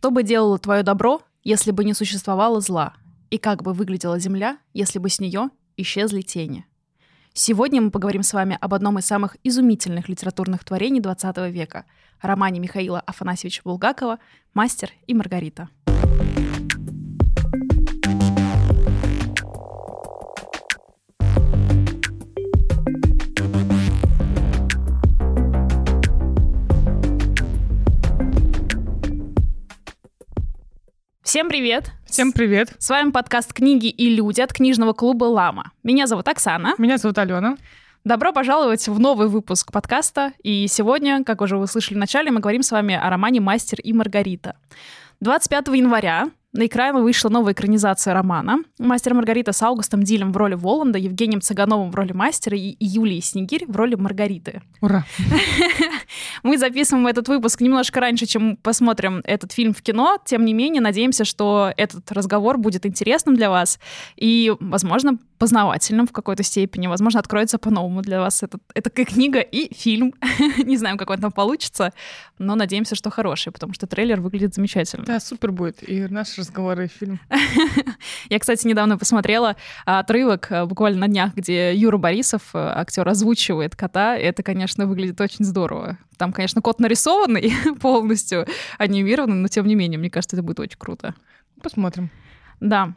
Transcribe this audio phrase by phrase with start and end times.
[0.00, 2.94] Что бы делало твое добро, если бы не существовало зла?
[3.28, 6.64] И как бы выглядела Земля, если бы с нее исчезли тени?
[7.34, 11.84] Сегодня мы поговорим с вами об одном из самых изумительных литературных творений XX века—
[12.22, 14.20] романе Михаила Афанасьевича Булгакова
[14.54, 15.68] «Мастер и Маргарита».
[31.30, 31.92] Всем привет!
[32.06, 32.72] Всем привет!
[32.80, 35.70] С вами подкаст «Книги и люди» от книжного клуба «Лама».
[35.84, 36.74] Меня зовут Оксана.
[36.76, 37.56] Меня зовут Алена.
[38.02, 40.32] Добро пожаловать в новый выпуск подкаста.
[40.42, 43.78] И сегодня, как уже вы слышали в начале, мы говорим с вами о романе «Мастер
[43.80, 44.56] и Маргарита».
[45.20, 48.58] 25 января на экраны вышла новая экранизация романа.
[48.78, 53.22] «Мастер Маргарита» с Аугустом Дилем в роли Воланда, Евгением Цыгановым в роли мастера и Юлией
[53.22, 54.62] Снегирь в роли Маргариты.
[54.80, 55.04] Ура!
[56.42, 60.18] Мы записываем этот выпуск немножко раньше, чем посмотрим этот фильм в кино.
[60.24, 63.78] Тем не менее, надеемся, что этот разговор будет интересным для вас
[64.16, 66.86] и, возможно, познавательным в какой-то степени.
[66.86, 70.14] Возможно, откроется по-новому для вас этот, эта книга и фильм.
[70.64, 71.92] Не знаем, как он там получится,
[72.38, 75.04] но надеемся, что хороший, потому что трейлер выглядит замечательно.
[75.06, 75.88] Да, супер будет.
[75.88, 77.20] И наш разговоры и фильм.
[78.30, 83.76] Я, кстати, недавно посмотрела отрывок э, буквально на днях, где Юра Борисов, э, актер, озвучивает
[83.76, 84.16] кота.
[84.16, 85.98] Это, конечно, выглядит очень здорово.
[86.16, 88.46] Там, конечно, кот нарисованный полностью,
[88.78, 91.14] анимированный, но тем не менее, мне кажется, это будет очень круто.
[91.62, 92.10] Посмотрим.
[92.60, 92.94] Да.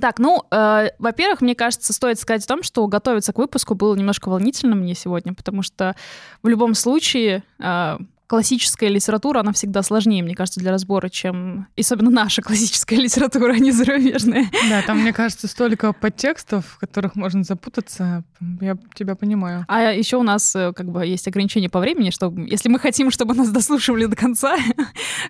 [0.00, 3.96] Так, ну, э, во-первых, мне кажется, стоит сказать о том, что готовиться к выпуску было
[3.96, 5.96] немножко волнительно мне сегодня, потому что
[6.42, 7.98] в любом случае э,
[8.28, 13.58] классическая литература, она всегда сложнее, мне кажется, для разбора, чем особенно наша классическая литература, а
[13.58, 14.46] не зарубежная.
[14.68, 18.22] Да, там, мне кажется, столько подтекстов, в которых можно запутаться.
[18.60, 19.64] Я тебя понимаю.
[19.66, 23.10] А еще у нас э, как бы есть ограничения по времени, что если мы хотим,
[23.10, 24.56] чтобы нас дослушивали до конца,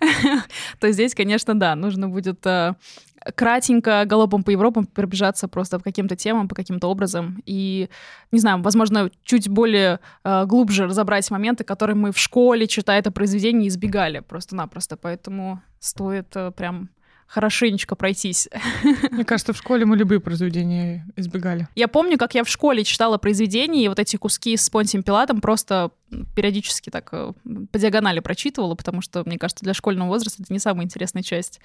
[0.81, 2.75] то здесь, конечно, да, нужно будет э,
[3.35, 7.43] кратенько галопом по Европам пробежаться просто по каким-то темам, по каким-то образом.
[7.47, 7.89] И,
[8.33, 13.11] не знаю, возможно, чуть более э, глубже разобрать моменты, которые мы в школе, читая это
[13.11, 14.97] произведение, избегали просто-напросто.
[14.97, 16.91] Поэтому стоит э, прям
[17.28, 18.49] хорошенечко пройтись.
[19.11, 21.69] Мне кажется, в школе мы любые произведения избегали.
[21.75, 25.41] Я помню, как я в школе читала произведения, и вот эти куски с Понтием Пилатом
[25.41, 25.91] просто
[26.34, 27.33] периодически так э,
[27.71, 31.61] по диагонали прочитывала, потому что, мне кажется, для школьного возраста это не самая интересная часть,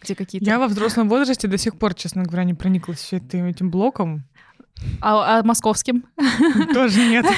[0.00, 0.46] где какие-то...
[0.46, 4.24] Я во взрослом возрасте до сих пор, честно говоря, не прониклась этим, этим блоком.
[5.00, 6.04] А, а московским?
[6.74, 7.26] Тоже нет.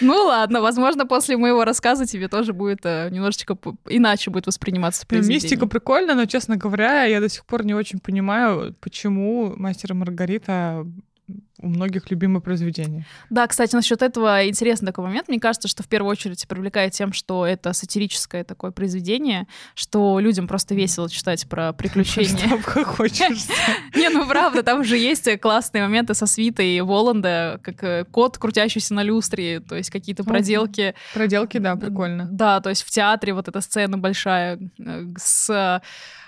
[0.00, 3.56] Ну ладно, возможно, после моего рассказа тебе тоже будет э, немножечко
[3.88, 5.42] иначе будет восприниматься произведение.
[5.42, 9.94] Мистика прикольно, но, честно говоря, я до сих пор не очень понимаю, почему «Мастер и
[9.94, 10.86] Маргарита»
[11.60, 13.06] у многих любимое произведение.
[13.30, 15.28] Да, кстати, насчет этого интересный такой момент.
[15.28, 20.46] Мне кажется, что в первую очередь привлекает тем, что это сатирическое такое произведение, что людям
[20.46, 22.60] просто весело читать про приключения.
[22.60, 23.46] Что хочешь.
[23.94, 28.94] Не, ну правда, там же есть классные моменты со свитой Воланда, как э, кот, крутящийся
[28.94, 30.94] на люстре, то есть какие-то проделки.
[31.14, 32.28] Проделки, да, прикольно.
[32.30, 35.80] Да, то есть в театре вот эта сцена большая э, с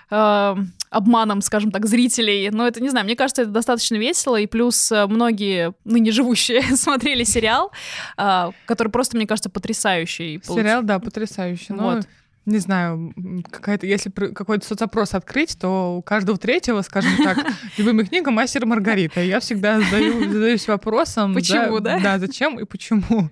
[0.09, 0.55] э,
[0.89, 2.49] обманом, скажем так, зрителей.
[2.49, 4.35] Но это, не знаю, мне кажется, это достаточно весело.
[4.35, 7.71] И плюс э, многие ныне живущие смотрели сериал,
[8.17, 10.41] э, который просто, мне кажется, потрясающий.
[10.43, 11.73] Сериал, да, потрясающий.
[11.73, 12.07] Но вот
[12.49, 13.13] не знаю,
[13.49, 17.37] какая-то, если какой-то соцопрос открыть, то у каждого третьего, скажем так,
[17.77, 19.21] любимая книга «Мастер Маргарита».
[19.21, 21.33] Я всегда задаю, задаюсь вопросом...
[21.33, 21.99] Почему, да?
[21.99, 23.29] Да, зачем и почему.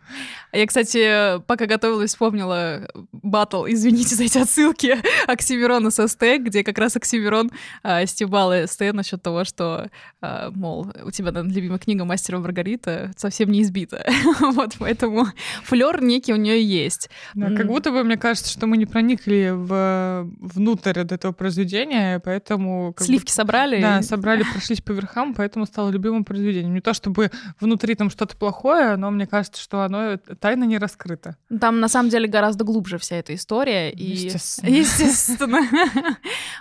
[0.53, 6.77] Я, кстати, пока готовилась, вспомнила батл, извините за эти отсылки, Оксимирона со СТ, где как
[6.77, 7.51] раз Оксимирон
[7.83, 9.89] а, стебал СТ насчет того, что,
[10.21, 14.05] а, мол, у тебя, наверное, любимая книга «Мастер Маргарита» совсем не избита.
[14.39, 15.27] вот, поэтому
[15.63, 17.09] флер некий у нее есть.
[17.33, 22.19] Да, как будто бы, мне кажется, что мы не проникли в, внутрь от этого произведения,
[22.19, 22.93] поэтому...
[22.97, 23.81] Сливки будто, собрали?
[23.81, 26.73] Да, собрали, прошлись по верхам, поэтому стало любимым произведением.
[26.73, 31.37] Не то чтобы внутри там что-то плохое, но мне кажется, что оно тайна не раскрыта.
[31.61, 33.91] Там на самом деле гораздо глубже вся эта история.
[33.91, 34.03] И...
[34.03, 34.69] Естественно.
[34.69, 35.59] Естественно.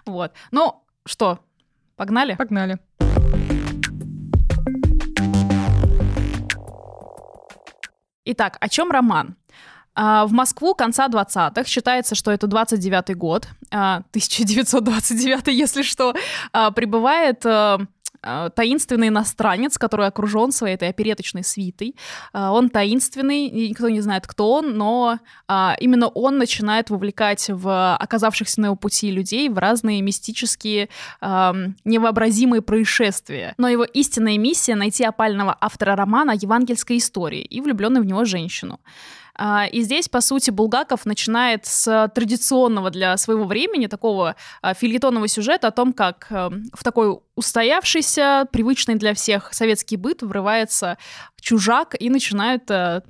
[0.07, 0.33] Вот.
[0.53, 1.41] Ну, что,
[1.97, 2.37] погнали?
[2.37, 2.79] Погнали.
[8.25, 9.37] Итак, о чем роман?
[9.97, 16.15] А, в Москву конца 20-х, считается, что это 29-й год, 1929 если что,
[16.53, 17.79] а, прибывает э,
[18.23, 21.95] а, таинственный иностранец, который окружен своей этой опереточной свитой.
[22.35, 25.19] Он таинственный, никто не знает, кто он, но
[25.81, 30.89] именно он начинает вовлекать в оказавшихся на его пути людей в разные мистические,
[31.21, 33.55] невообразимые происшествия.
[33.59, 38.81] Но его истинная миссия— найти опального автора романа евангельской истории и влюбленную в него женщину.
[39.39, 45.29] А, и здесь, по сути, Булгаков начинает с традиционного для своего времени такого а, фильетонного
[45.29, 50.97] сюжета о том, как эм, в такой устоявшийся, привычный для всех советский быт врывается
[51.41, 53.03] чужак и начинает э,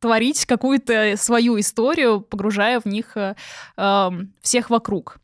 [0.00, 3.34] творить какую-то свою историю, погружая в них э,
[3.76, 5.18] эм, всех вокруг.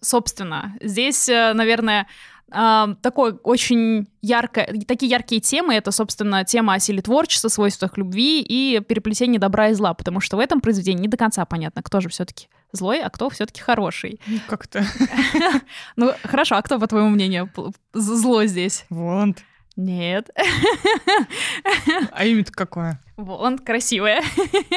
[0.00, 2.08] Собственно, здесь, э, наверное,
[2.52, 8.80] Такой очень ярко, такие яркие темы, это, собственно, тема о силе творчества, свойствах любви и
[8.80, 12.08] переплетении добра и зла, потому что в этом произведении не до конца понятно, кто же
[12.08, 14.20] все-таки злой, а кто все-таки хороший.
[14.26, 14.84] Ну, как-то.
[15.96, 17.50] Ну, хорошо, а кто, по твоему мнению,
[17.92, 18.84] злой здесь?
[18.90, 19.42] Воланд.
[19.76, 20.30] Нет.
[22.12, 23.00] А имя-то какое?
[23.22, 24.20] Вон, красивая.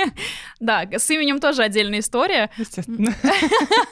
[0.59, 2.51] да, с именем тоже отдельная история.
[2.57, 3.11] Естественно.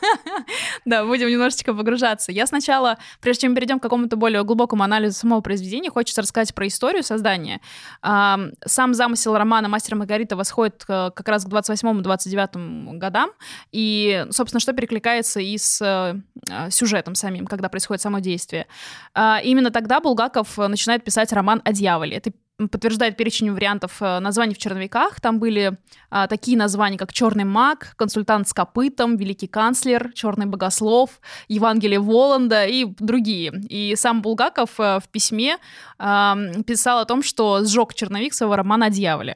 [0.86, 2.32] да, будем немножечко погружаться.
[2.32, 6.68] Я сначала, прежде чем перейдем к какому-то более глубокому анализу самого произведения, хочется рассказать про
[6.68, 7.62] историю создания.
[8.02, 13.32] Сам замысел романа «Мастер Маргарита» восходит как раз к 28-29 годам,
[13.72, 18.68] и, собственно, что перекликается и с э, сюжетом самим, когда происходит само действие.
[19.14, 22.18] А, именно тогда Булгаков начинает писать роман о дьяволе.
[22.18, 25.20] Это подтверждает перечень вариантов э, названий в черновиках.
[25.20, 25.78] Там были
[26.10, 32.66] а, такие названия, как «Черный маг», «Консультант с копытом», «Великий канцлер», «Черный богослов», «Евангелие Воланда»
[32.66, 33.52] и другие.
[33.70, 35.58] И сам Булгаков а, в письме
[35.98, 39.36] а, писал о том, что сжег черновик своего романа о дьяволе.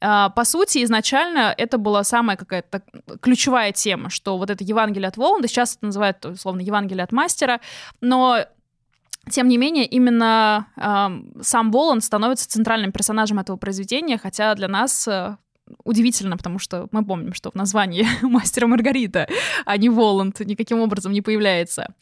[0.00, 2.82] А, по сути, изначально это была самая какая-то
[3.20, 7.60] ключевая тема, что вот это Евангелие от Воланда, сейчас это называют, условно, Евангелие от мастера,
[8.02, 8.44] но
[9.28, 15.06] тем не менее, именно э, сам Воланд становится центральным персонажем этого произведения, хотя для нас
[15.08, 15.36] э,
[15.84, 19.28] удивительно, потому что мы помним, что в названии «Мастера Маргарита»,
[19.64, 21.94] а не Воланд, никаким образом не появляется.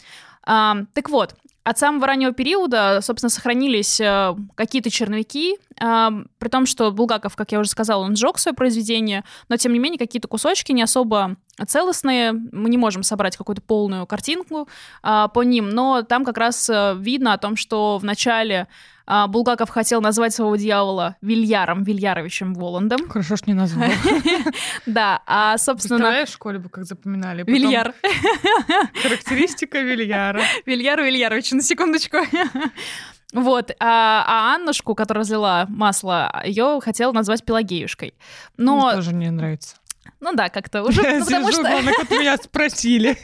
[0.42, 1.34] А, так вот,
[1.66, 6.08] от самого раннего периода, собственно, сохранились э, какие-то черновики, э,
[6.38, 9.80] при том, что Булгаков, как я уже сказала, он сжег свое произведение, но, тем не
[9.80, 11.34] менее, какие-то кусочки не особо
[11.66, 14.68] целостные, мы не можем собрать какую-то полную картинку
[15.02, 18.68] э, по ним, но там как раз видно о том, что в начале
[19.06, 23.08] а, Булгаков хотел назвать своего дьявола Вильяром Вильяровичем Воландом.
[23.08, 23.88] Хорошо, что не назвал.
[24.86, 25.98] Да, а, собственно...
[25.98, 27.44] Представляешь, в школе бы как запоминали.
[27.46, 27.94] Вильяр.
[29.02, 30.42] Характеристика Вильяра.
[30.64, 32.18] Вильяр Вильярович, на секундочку.
[33.32, 38.14] Вот, а, а Аннушку, которая разлила масло, ее хотел назвать Пелагеюшкой.
[38.56, 38.86] Но...
[38.86, 39.76] Мне тоже не нравится.
[40.20, 41.62] Ну да, как-то уже, Я потому сижу, что...
[41.62, 43.16] Главное, как меня спросили.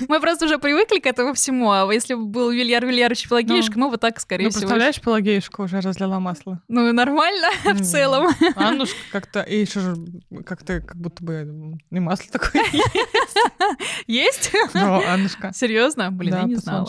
[0.08, 3.86] Мы просто уже привыкли к этому всему, а если бы был Вильяр Вильярович Пелагеюшка, ну,
[3.86, 4.62] ну вот так, скорее ну, всего.
[4.62, 6.60] представляешь, Пелагеюшка уже разлила масло.
[6.68, 8.28] Ну, нормально в целом.
[8.56, 9.96] Аннушка как-то, и еще же
[10.44, 12.84] как-то как будто бы и масло такое есть.
[14.06, 14.52] Есть?
[14.72, 15.52] Да, Аннушка.
[15.54, 16.10] Серьезно?
[16.10, 16.86] Блин, я не знала.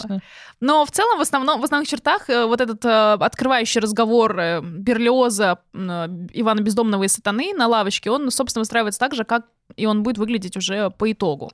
[0.59, 4.61] Но в целом, в, основном, в основных чертах, э, вот этот э, открывающий разговор э,
[4.61, 10.03] Берлиоза, Ивана Бездомного и Сатаны на лавочке, он, собственно, выстраивается так же, как и он
[10.03, 11.51] будет выглядеть уже по итогу.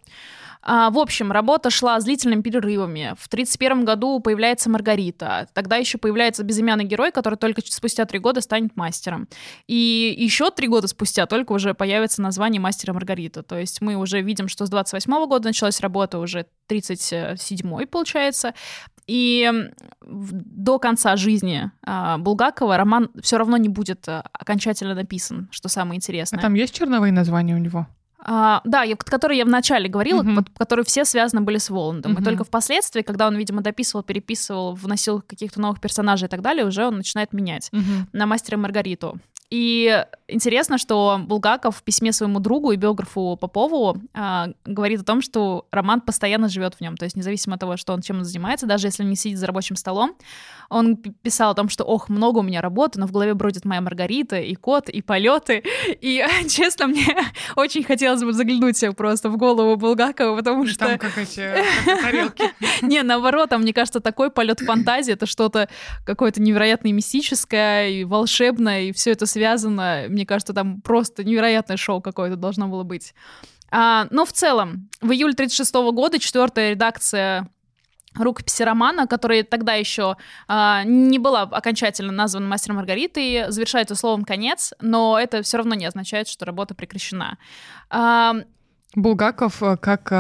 [0.64, 3.16] А, в общем, работа шла с длительными перерывами.
[3.18, 5.48] В 1931 году появляется Маргарита.
[5.54, 9.28] Тогда еще появляется безымянный герой, который только спустя три года станет мастером.
[9.68, 13.44] И еще три года спустя только уже появится название мастера Маргарита.
[13.44, 18.54] То есть мы уже видим, что с 28 года началась работа, уже 37 получается.
[19.08, 19.52] И
[20.02, 25.98] до конца жизни э, Булгакова роман все равно не будет э, окончательно написан, что самое
[25.98, 26.40] интересное.
[26.40, 27.88] А там есть черновые названия у него?
[28.24, 30.36] А, да, я, которые я вначале говорила, uh-huh.
[30.36, 32.14] вот, которые все связаны были с Воландом.
[32.14, 32.22] Uh-huh.
[32.22, 36.66] И только впоследствии, когда он, видимо, дописывал, переписывал, вносил каких-то новых персонажей и так далее,
[36.66, 38.08] уже он начинает менять uh-huh.
[38.14, 39.20] на мастера Маргариту.
[39.50, 45.22] И интересно, что Булгаков в письме своему другу и биографу Попову э, говорит о том,
[45.22, 46.98] что роман постоянно живет в нем.
[46.98, 49.38] То есть независимо от того, что он чем он занимается, даже если он не сидит
[49.38, 50.16] за рабочим столом,
[50.70, 53.82] он писал о том, что ох, много у меня работы, но в голове бродит моя
[53.82, 55.64] Маргарита, и кот, и полеты.
[56.00, 57.06] И, честно, мне
[57.56, 60.88] очень хотелось бы заглянуть просто в голову Булгакова, потому что...
[60.88, 61.54] Там как эти
[61.86, 62.44] как тарелки.
[62.82, 65.68] Не, наоборот, там, мне кажется, такой полет фантазии, это что-то
[66.06, 70.06] какое-то невероятное мистическое и волшебное, и все это связано.
[70.08, 73.14] Мне кажется, там просто невероятное шоу какое-то должно было быть.
[73.72, 77.48] А, но в целом, в июле 36 года четвертая редакция
[78.16, 84.74] рукописи романа, которая тогда еще а, не была окончательно названа мастером Маргаритой, завершается словом конец,
[84.82, 87.38] но это все равно не означает, что работа прекращена.
[87.90, 88.36] А,
[88.94, 90.12] Булгаков э, как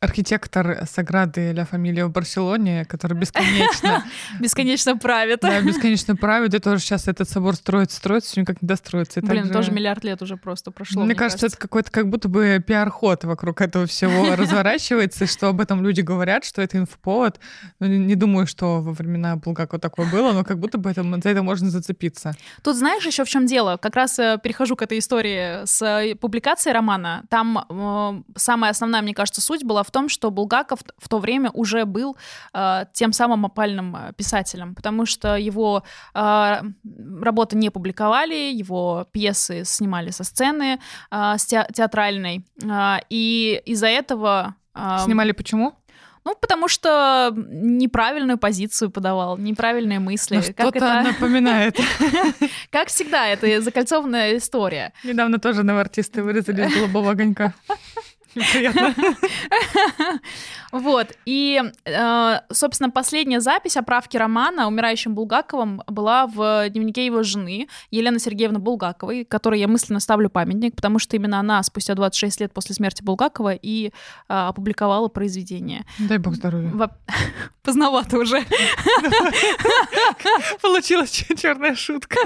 [0.00, 4.02] архитектор Саграды Ля Фамилия в Барселоне, который бесконечно...
[4.40, 5.40] Бесконечно правит.
[5.42, 6.54] Да, бесконечно правит.
[6.54, 9.20] И тоже сейчас этот собор строится, строится, все никак не достроится.
[9.20, 11.04] Блин, тоже миллиард лет уже просто прошло.
[11.04, 15.84] Мне кажется, это какой-то как будто бы пиар-ход вокруг этого всего разворачивается, что об этом
[15.84, 17.38] люди говорят, что это инфоповод.
[17.78, 21.42] Ну, не думаю, что во времена Булгакова такое было, но как будто бы за это
[21.42, 22.32] можно зацепиться.
[22.62, 23.76] Тут знаешь еще в чем дело?
[23.76, 27.24] Как раз э, перехожу к этой истории с э, публикацией романа.
[27.28, 31.50] Там э, самая основная, мне кажется, суть была в том, что Булгаков в то время
[31.52, 32.16] уже был
[32.52, 35.82] э, тем самым опальным э, писателем, потому что его
[36.14, 36.62] э,
[37.22, 40.80] работы не публиковали, его пьесы снимали со сцены
[41.10, 44.54] э, с те театральной, э, и из-за этого...
[44.74, 45.74] Э, Снимали почему?
[46.24, 50.36] Ну, потому что неправильную позицию подавал, неправильные мысли.
[50.36, 51.02] Ну, что-то это...
[51.02, 51.78] напоминает.
[52.70, 54.92] Как всегда, это закольцованная история.
[55.02, 57.54] Недавно тоже новартисты вырезали из голубого огонька.
[58.34, 58.94] Неприятно.
[60.72, 61.08] Вот.
[61.26, 67.66] И, э, собственно, последняя запись о правке романа умирающим Булгаковым была в дневнике его жены
[67.90, 72.52] Елены Сергеевны Булгаковой, которой я мысленно ставлю памятник, потому что именно она спустя 26 лет
[72.52, 73.90] после смерти Булгакова и э,
[74.28, 75.84] опубликовала произведение.
[75.98, 76.70] Дай бог здоровья.
[77.62, 78.40] Поздновато уже.
[80.62, 82.16] Получилась черная шутка.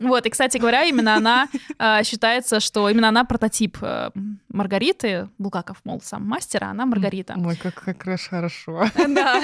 [0.00, 4.10] Вот, и, кстати говоря, именно она э, считается, что именно она прототип э,
[4.48, 5.28] Маргариты.
[5.38, 7.34] Булгаков, мол, сам мастер, а она Маргарита.
[7.36, 8.86] Ой, как, как хорошо.
[9.08, 9.40] Да.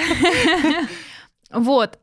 [1.51, 1.99] Вот.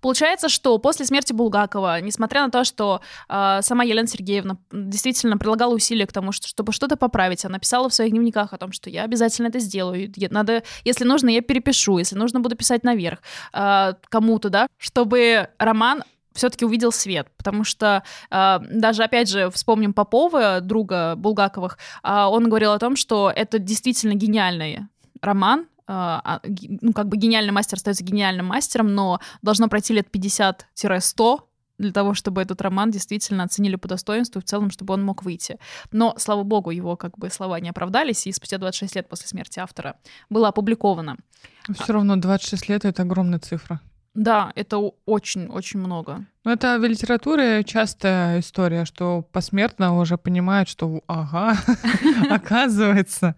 [0.00, 5.74] Получается, что после смерти Булгакова, несмотря на то, что э, сама Елена Сергеевна действительно прилагала
[5.74, 8.88] усилия к тому, что, чтобы что-то поправить, она писала в своих дневниках о том, что
[8.88, 13.18] я обязательно это сделаю, надо, если нужно, я перепишу, если нужно, буду писать наверх
[13.52, 19.92] э, кому-то, да, чтобы роман все-таки увидел свет, потому что э, даже, опять же, вспомним
[19.92, 24.80] Попова, друга Булгаковых, э, он говорил о том, что это действительно гениальный
[25.20, 26.18] роман, э,
[26.80, 31.40] ну, как бы гениальный мастер остается гениальным мастером, но должно пройти лет 50-100
[31.78, 35.58] для того, чтобы этот роман действительно оценили по достоинству в целом, чтобы он мог выйти.
[35.90, 39.58] Но, слава богу, его как бы слова не оправдались, и спустя 26 лет после смерти
[39.60, 39.96] автора
[40.28, 41.16] было опубликовано.
[41.72, 43.80] Все равно 26 лет— это огромная цифра.
[44.14, 46.26] Да, это очень-очень много.
[46.44, 51.56] Ну, это в литературе частая история, что посмертно уже понимают, что ага,
[52.30, 53.36] оказывается.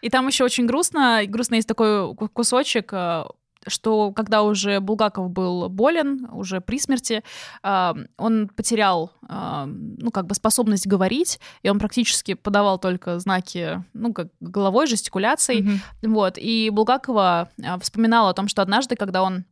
[0.00, 1.20] И там еще очень грустно.
[1.26, 3.24] Грустно есть такой кусочек, э,
[3.66, 7.22] что когда уже Булгаков был болен, уже при смерти,
[7.62, 13.84] э, он потерял, э, ну, как бы способность говорить, и он практически подавал только знаки,
[13.92, 16.08] ну, как головой, жестикуляцией, mm-hmm.
[16.08, 16.38] вот.
[16.38, 17.50] И Булгакова
[17.80, 19.44] вспоминала о том, что однажды, когда он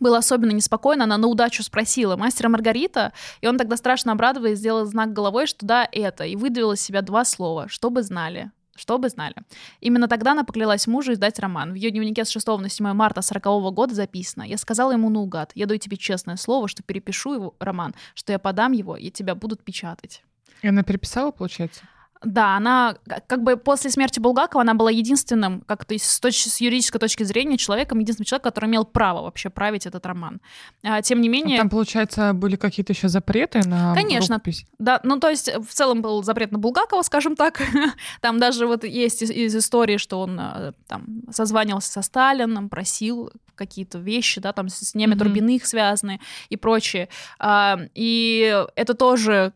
[0.00, 4.84] было особенно неспокойно, она на удачу спросила мастера Маргарита, и он тогда страшно обрадовался, сделал
[4.84, 8.50] знак головой, что да, это, и выдавил из себя два слова, чтобы знали.
[8.76, 9.34] Чтобы знали.
[9.80, 11.72] Именно тогда она поклялась мужу издать роман.
[11.72, 14.44] В ее дневнике с 6 на 7 марта 40 года записано.
[14.44, 18.38] Я сказала ему наугад, я даю тебе честное слово, что перепишу его роман, что я
[18.38, 20.22] подам его, и тебя будут печатать.
[20.62, 21.82] И она переписала, получается?
[22.22, 22.96] Да, она
[23.26, 27.22] как бы после смерти Булгакова она была единственным, как то с, точ- с юридической точки
[27.22, 30.40] зрения, человеком, единственным человеком, который имел право вообще править этот роман.
[30.82, 31.58] А, тем не менее...
[31.58, 34.36] Там, получается, были какие-то еще запреты на Конечно.
[34.36, 34.66] рукопись?
[34.78, 37.62] Да, ну то есть в целом был запрет на Булгакова, скажем так.
[38.20, 43.30] там даже вот есть из, из истории, что он э, там созванивался со Сталином, просил
[43.54, 45.64] какие-то вещи, да, там с Немет mm-hmm.
[45.64, 47.08] связаны и прочее.
[47.38, 49.52] А, и это тоже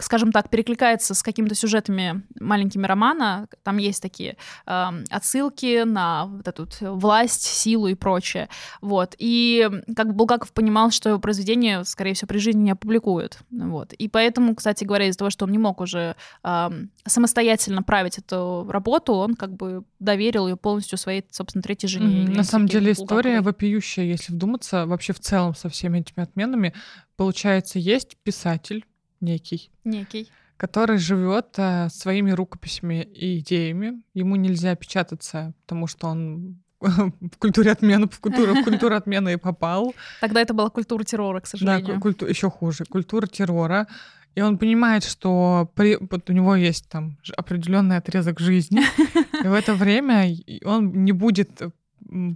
[0.00, 3.48] скажем так, перекликается с какими-то сюжетами маленькими романа.
[3.62, 8.48] Там есть такие э, отсылки на вот эту власть, силу и прочее.
[8.80, 9.14] Вот.
[9.18, 13.38] И как бы Булгаков понимал, что его произведение, скорее всего, при жизни не опубликуют.
[13.50, 13.92] Вот.
[13.92, 16.70] И поэтому, кстати говоря, из-за того, что он не мог уже э,
[17.06, 22.24] самостоятельно править эту работу, он как бы доверил ее полностью своей, собственно, третьей жене.
[22.24, 22.36] Mm-hmm.
[22.36, 26.74] На самом деле история вопиющая, если вдуматься, вообще в целом со всеми этими отменами.
[27.16, 28.84] Получается, есть писатель,
[29.20, 29.70] некий.
[29.84, 30.30] Некий.
[30.56, 34.02] Который живет э, своими рукописями и идеями.
[34.14, 39.36] Ему нельзя печататься, потому что он в культуре отмены, в культуру, в культуру отмены и
[39.36, 39.94] попал.
[40.20, 41.94] Тогда это была культура террора, к сожалению.
[41.94, 43.86] Да, культу, еще хуже, культура террора.
[44.34, 48.82] И он понимает, что при, вот у него есть там определенный отрезок жизни,
[49.44, 50.34] и в это время
[50.64, 51.60] он не будет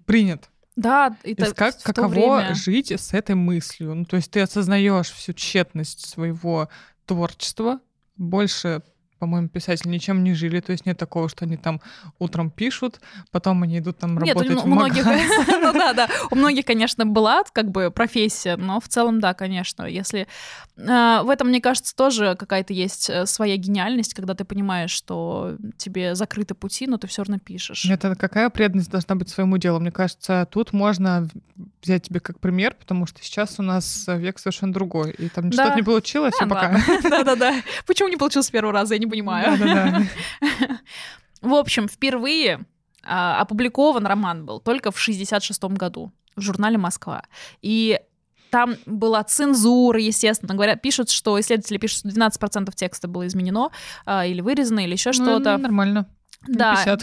[0.06, 2.54] принят да, и так, как, каково время...
[2.54, 3.94] жить с этой мыслью.
[3.94, 6.68] Ну, то есть ты осознаешь всю тщетность своего
[7.06, 7.80] творчества,
[8.16, 8.82] больше
[9.18, 11.80] по-моему, писатели ничем не жили, то есть нет такого, что они там
[12.18, 15.04] утром пишут, потом они идут там Нет, работать у в многих,
[15.48, 19.84] ну да, да, у многих, конечно, была как бы профессия, но в целом, да, конечно,
[19.84, 20.26] если
[20.76, 25.56] э, в этом, мне кажется, тоже какая-то есть э, своя гениальность, когда ты понимаешь, что
[25.76, 27.84] тебе закрыты пути, но ты все равно пишешь.
[27.88, 29.80] Это какая преданность должна быть своему делу?
[29.80, 31.28] Мне кажется, тут можно
[31.82, 35.76] взять тебе как пример, потому что сейчас у нас век совершенно другой, и там что-то
[35.76, 36.80] не получилось, А, и пока.
[37.02, 37.54] Да-да-да.
[37.86, 39.58] Почему не получилось с первого раза, я не понимаю.
[39.58, 40.02] Да-да-да.
[41.42, 42.60] В общем, впервые
[43.02, 47.22] а, опубликован роман был только в 66 году в журнале «Москва».
[47.62, 48.00] И
[48.50, 50.54] там была цензура, естественно.
[50.54, 53.70] Говорят, пишут, что исследователи пишут, что 12% текста было изменено
[54.06, 55.56] а, или вырезано, или еще Ну, что-то.
[55.58, 56.06] Нормально.
[56.46, 57.02] Да, 50.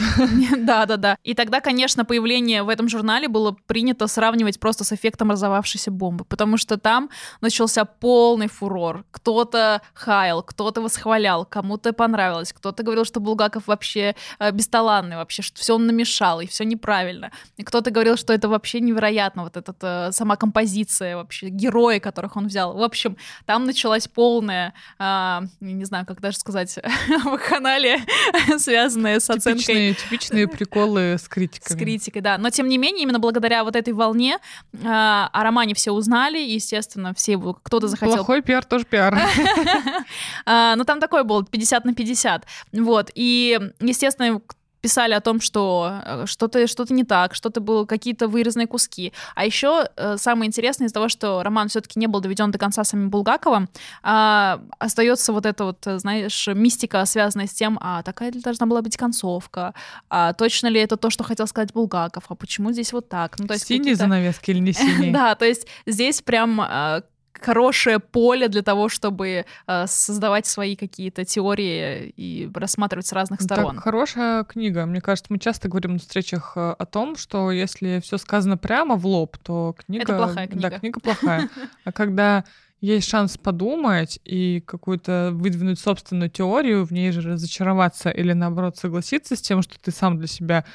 [0.65, 1.17] да, да, да.
[1.23, 6.25] И тогда, конечно, появление в этом журнале было принято сравнивать просто с эффектом разорвавшейся бомбы,
[6.25, 7.09] потому что там
[7.41, 9.05] начался полный фурор.
[9.11, 15.59] Кто-то хаял, кто-то восхвалял, кому-то понравилось, кто-то говорил, что Булгаков вообще э, бесталанный, вообще, что
[15.59, 17.31] все он намешал, и все неправильно.
[17.57, 22.35] И кто-то говорил, что это вообще невероятно, вот эта э, сама композиция вообще, герои, которых
[22.35, 22.77] он взял.
[22.77, 26.77] В общем, там началась полная, а, не знаю, как даже сказать,
[27.25, 28.01] вакханалия,
[28.57, 31.77] связанная с оценкой Типичные, типичные приколы с критиками.
[31.77, 32.37] с критикой, да.
[32.37, 34.37] Но тем не менее, именно благодаря вот этой волне
[34.83, 38.15] а, о романе все узнали, и, естественно, все его- кто-то захотел.
[38.17, 39.17] Плохой пиар тоже пиар.
[40.45, 42.45] А, Но там такой был 50 на 50.
[42.73, 43.11] Вот.
[43.15, 44.41] И, естественно,
[44.81, 49.13] писали о том, что э, что-то что не так, что-то было какие-то вырезанные куски.
[49.35, 52.83] А еще э, самое интересное из того, что роман все-таки не был доведен до конца
[52.83, 53.69] самим Булгаковым,
[54.03, 58.65] а, остается вот эта вот, э, знаешь, мистика, связанная с тем, а такая ли должна
[58.65, 59.73] была быть концовка,
[60.09, 63.39] а точно ли это то, что хотел сказать Булгаков, а почему здесь вот так?
[63.39, 65.13] Ну, то есть Синие занавески или не синие?
[65.13, 67.03] Да, то есть здесь прям а,
[67.39, 73.77] хорошее поле для того, чтобы а, создавать свои какие-то теории и рассматривать с разных сторон.
[73.77, 74.85] хорошая книга.
[74.85, 78.95] Мне кажется, мы часто говорим на встречах э, о том, что если все сказано прямо
[78.95, 80.03] в лоб, то книга...
[80.03, 80.69] Это плохая книга.
[80.69, 81.49] Да, книга плохая.
[81.83, 82.45] А когда
[82.81, 89.35] есть шанс подумать и какую-то выдвинуть собственную теорию, в ней же разочароваться или наоборот согласиться
[89.35, 90.65] с тем, что ты сам для себя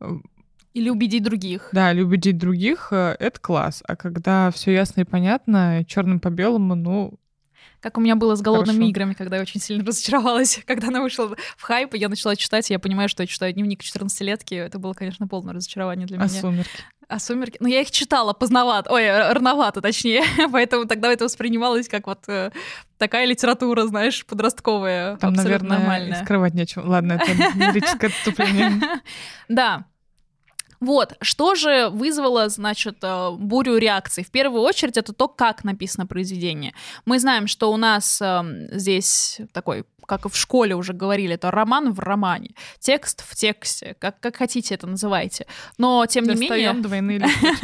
[0.00, 0.08] э,
[0.76, 1.70] Или убедить других.
[1.72, 3.82] да, или убедить других, э, это класс.
[3.88, 7.14] А когда все ясно и понятно, черным по белому, ну,
[7.80, 8.90] Как у меня было с голодными Хорошо.
[8.90, 10.60] играми, когда я очень сильно разочаровалась.
[10.66, 13.54] Когда она вышла в хайп, и я начала читать, и я понимаю, что я читаю
[13.54, 14.54] дневник 14-летки.
[14.54, 16.40] Это было, конечно, полное разочарование для а меня.
[16.40, 16.82] сумерки.
[17.08, 17.56] А сумерки.
[17.60, 18.92] Ну, я их читала поздновато.
[18.92, 20.24] Ой, рановато, точнее.
[20.52, 22.50] Поэтому тогда это воспринималось как вот э,
[22.98, 25.16] такая литература, знаешь, подростковая.
[25.16, 26.22] Там, наверное, нормальная.
[26.22, 26.86] скрывать нечего.
[26.86, 28.72] Ладно, это лирическое отступление.
[29.48, 29.86] Да.
[30.80, 34.24] Вот, что же вызвало, значит, э, бурю реакций?
[34.24, 36.74] В первую очередь, это то, как написано произведение.
[37.04, 41.50] Мы знаем, что у нас эм, здесь такой, как и в школе уже говорили, это
[41.50, 45.46] роман в романе, текст в тексте, как, как хотите это называйте.
[45.78, 46.72] Но, тем не менее...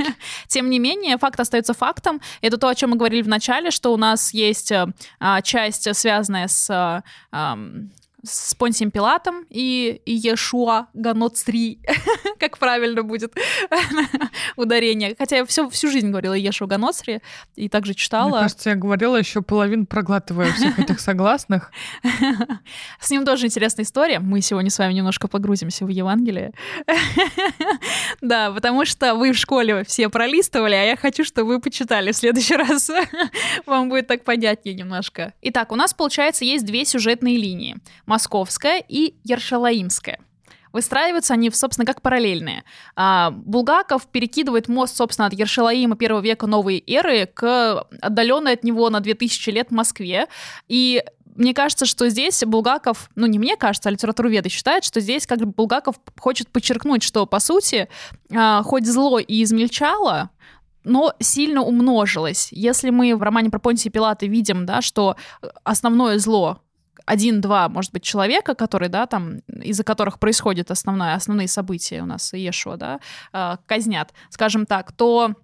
[0.49, 2.21] Тем не менее, факт остается фактом.
[2.41, 4.87] Это то, о чем мы говорили в начале, что у нас есть э,
[5.21, 7.91] а, часть, связанная с, э, ам,
[8.25, 11.81] с Понтием Пилатом и Иешуа Ганоцри,
[12.39, 13.35] как правильно будет
[14.57, 15.15] ударение.
[15.19, 17.23] Хотя я всю, всю жизнь говорила Иешуа Ганоцри
[17.57, 18.41] и также Мне читала.
[18.41, 21.73] кажется, я говорила еще половину проглатывая всех этих согласных.
[23.01, 24.21] С ним тоже интересная история.
[24.21, 26.53] Мы сегодня с вами немножко погрузимся в Евангелие.
[28.21, 32.17] Да, потому что вы в школе все пролистывали, а я хочу, чтобы вы почитали в
[32.17, 32.91] следующий раз.
[33.67, 35.35] Вам будет так понятнее немножко.
[35.43, 37.77] Итак, у нас, получается, есть две сюжетные линии.
[38.13, 40.19] Московская и Ершалаимская.
[40.71, 42.63] Выстраиваются они, собственно, как параллельные.
[42.95, 48.91] А, Булгаков перекидывает мост, собственно, от Ершалаима первого века новой эры к отдаленной от него
[48.91, 50.27] на 2000 лет Москве.
[50.69, 51.03] И
[51.35, 55.39] мне кажется, что здесь Булгаков, ну не мне кажется, а литературоведы считают, что здесь как
[55.39, 57.89] бы Булгаков хочет подчеркнуть, что по сути,
[58.31, 60.29] а, хоть зло и измельчало,
[60.85, 62.49] но сильно умножилось.
[62.53, 65.17] Если мы в романе про Понтия Пилата видим, да, что
[65.65, 66.61] основное зло
[67.05, 72.33] один-два, может быть, человека, которые, да, там, из-за которых происходят основное, основные события у нас
[72.33, 73.01] Иешуа, да,
[73.33, 75.35] э, казнят, скажем так, то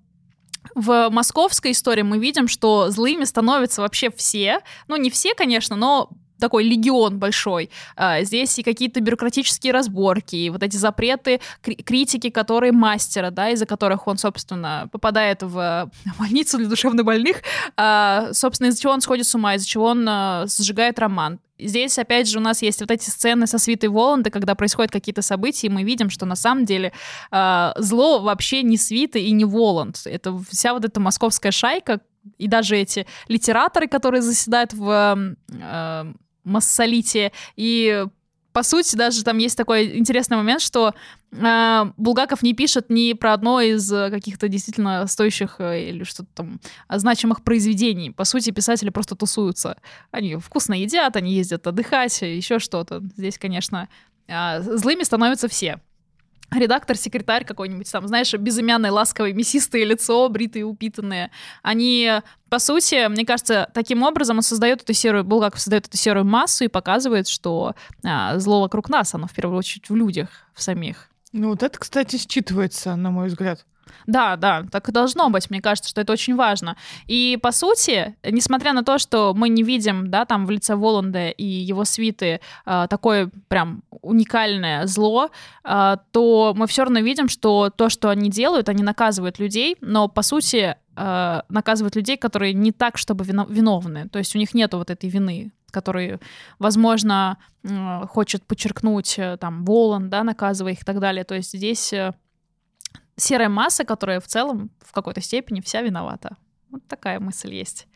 [0.75, 4.61] в московской истории мы видим, что злыми становятся вообще все.
[4.87, 7.71] Ну, не все, конечно, но такой легион большой.
[7.97, 13.51] А, Здесь и какие-то бюрократические разборки, и вот эти запреты, кри- критики, которые мастера, да,
[13.51, 17.43] из-за которых он, собственно, попадает в больницу для душевнобольных,
[17.77, 21.41] а, собственно, из-за чего он сходит с ума, из-за чего он а, сжигает роман.
[21.61, 25.23] Здесь, опять же, у нас есть вот эти сцены со свитой Воланда, когда происходят какие-то
[25.23, 26.93] события, и мы видим, что на самом деле
[27.33, 30.03] зло вообще не свита и не Воланд.
[30.05, 32.01] Это вся вот эта московская шайка,
[32.37, 36.17] и даже эти литераторы, которые заседают в эм,
[36.49, 37.33] массолитие.
[37.57, 38.05] И
[38.53, 40.95] по сути, даже там есть такой интересный момент, что
[41.31, 46.61] э, Булгаков не пишет ни про одно из каких-то действительно стоящих э, или что-то там
[46.89, 48.11] значимых произведений.
[48.11, 49.77] По сути, писатели просто тусуются.
[50.11, 53.01] Они вкусно едят, они ездят отдыхать, еще что-то.
[53.17, 53.89] Здесь, конечно,
[54.27, 55.81] э, злыми становятся все
[56.51, 61.31] редактор, секретарь какой-нибудь там, знаешь, безымянное, ласковое, мясистое лицо, бритые, упитанные.
[61.63, 62.11] Они,
[62.49, 66.65] по сути, мне кажется, таким образом он создает эту серую, Булгаков создает эту серую массу
[66.65, 71.11] и показывает, что а, зло вокруг нас, оно в первую очередь в людях, в самих.
[71.33, 73.67] Ну вот это, кстати, считывается, на мой взгляд.
[74.07, 75.51] Да, да, так и должно быть.
[75.51, 76.77] Мне кажется, что это очень важно.
[77.07, 81.29] И по сути, несмотря на то, что мы не видим, да, там в лице Воланда
[81.29, 85.31] и его свиты э, такое прям уникальное зло,
[85.65, 90.09] э, то мы все равно видим, что то, что они делают, они наказывают людей, но
[90.09, 94.09] по сути э, наказывают людей, которые не так, чтобы виновны.
[94.09, 96.19] То есть у них нету вот этой вины, который,
[96.59, 97.37] возможно,
[98.09, 101.25] хочет подчеркнуть там Волан, да, наказывая их и так далее.
[101.25, 101.93] То есть здесь
[103.19, 106.37] серая масса, которая в целом в какой-то степени вся виновата.
[106.71, 107.87] Вот такая мысль есть.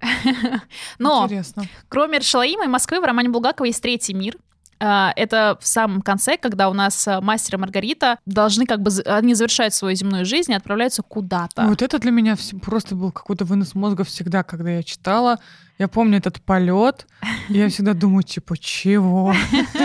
[0.98, 1.64] Но Интересно.
[1.88, 4.36] кроме Эршалаима и Москвы в романе Булгакова есть третий мир,
[4.78, 8.90] а, это в самом конце, когда у нас а, мастер и Маргарита должны как бы,
[9.06, 11.66] они завершают свою земную жизнь и отправляются куда-то.
[11.66, 15.38] Вот это для меня просто был какой-то вынос мозга всегда, когда я читала.
[15.78, 17.06] Я помню этот полет,
[17.48, 19.34] я всегда думаю, типа, чего?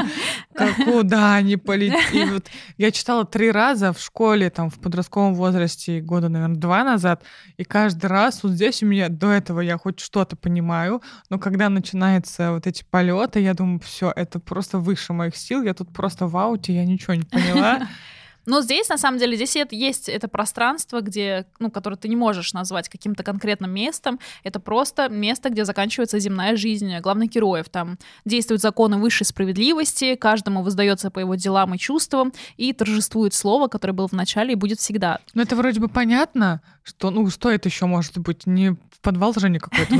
[0.86, 2.32] Куда они полетели?
[2.32, 7.23] Вот я читала три раза в школе, там, в подростковом возрасте, года, наверное, два назад,
[7.58, 11.67] и каждый раз вот здесь у меня до этого я хоть что-то понимаю, но когда
[11.67, 16.27] начинаются вот эти полеты, я думаю, все, это просто выше моих сил, я тут просто
[16.27, 17.88] в ауте, я ничего не поняла.
[18.45, 22.15] Но здесь, на самом деле, здесь это, есть это пространство, где, ну, которое ты не
[22.15, 24.19] можешь назвать каким-то конкретным местом.
[24.43, 27.69] Это просто место, где заканчивается земная жизнь главных героев.
[27.69, 33.67] Там действуют законы высшей справедливости, каждому воздается по его делам и чувствам, и торжествует слово,
[33.67, 35.19] которое было в начале и будет всегда.
[35.34, 38.47] Ну, это вроде бы понятно, что, ну, что это еще может быть?
[38.47, 39.95] Не в подвал же они какой-то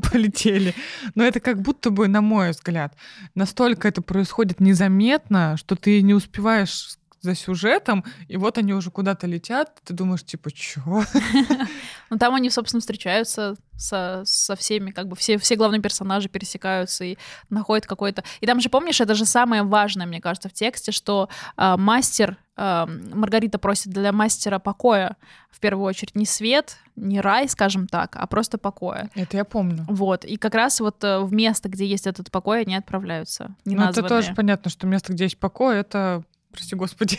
[0.10, 0.74] полетели.
[1.14, 2.94] Но это как будто бы, на мой взгляд,
[3.34, 6.96] настолько это происходит незаметно, что ты не успеваешь
[7.26, 11.04] за сюжетом, и вот они уже куда-то летят, ты думаешь, типа, чего?
[12.08, 17.04] Ну, там они, собственно, встречаются со, со всеми, как бы все, все главные персонажи пересекаются
[17.04, 17.18] и
[17.50, 18.22] находят какой-то...
[18.40, 22.36] И там же, помнишь, это же самое важное, мне кажется, в тексте, что э, мастер,
[22.56, 25.16] э, Маргарита просит для мастера покоя,
[25.50, 29.10] в первую очередь, не свет, не рай, скажем так, а просто покоя.
[29.16, 29.84] Это я помню.
[29.88, 33.82] Вот, и как раз вот э, в место, где есть этот покой, они отправляются, Ну,
[33.82, 36.22] это тоже понятно, что место, где есть покой, это
[36.56, 37.18] прости господи.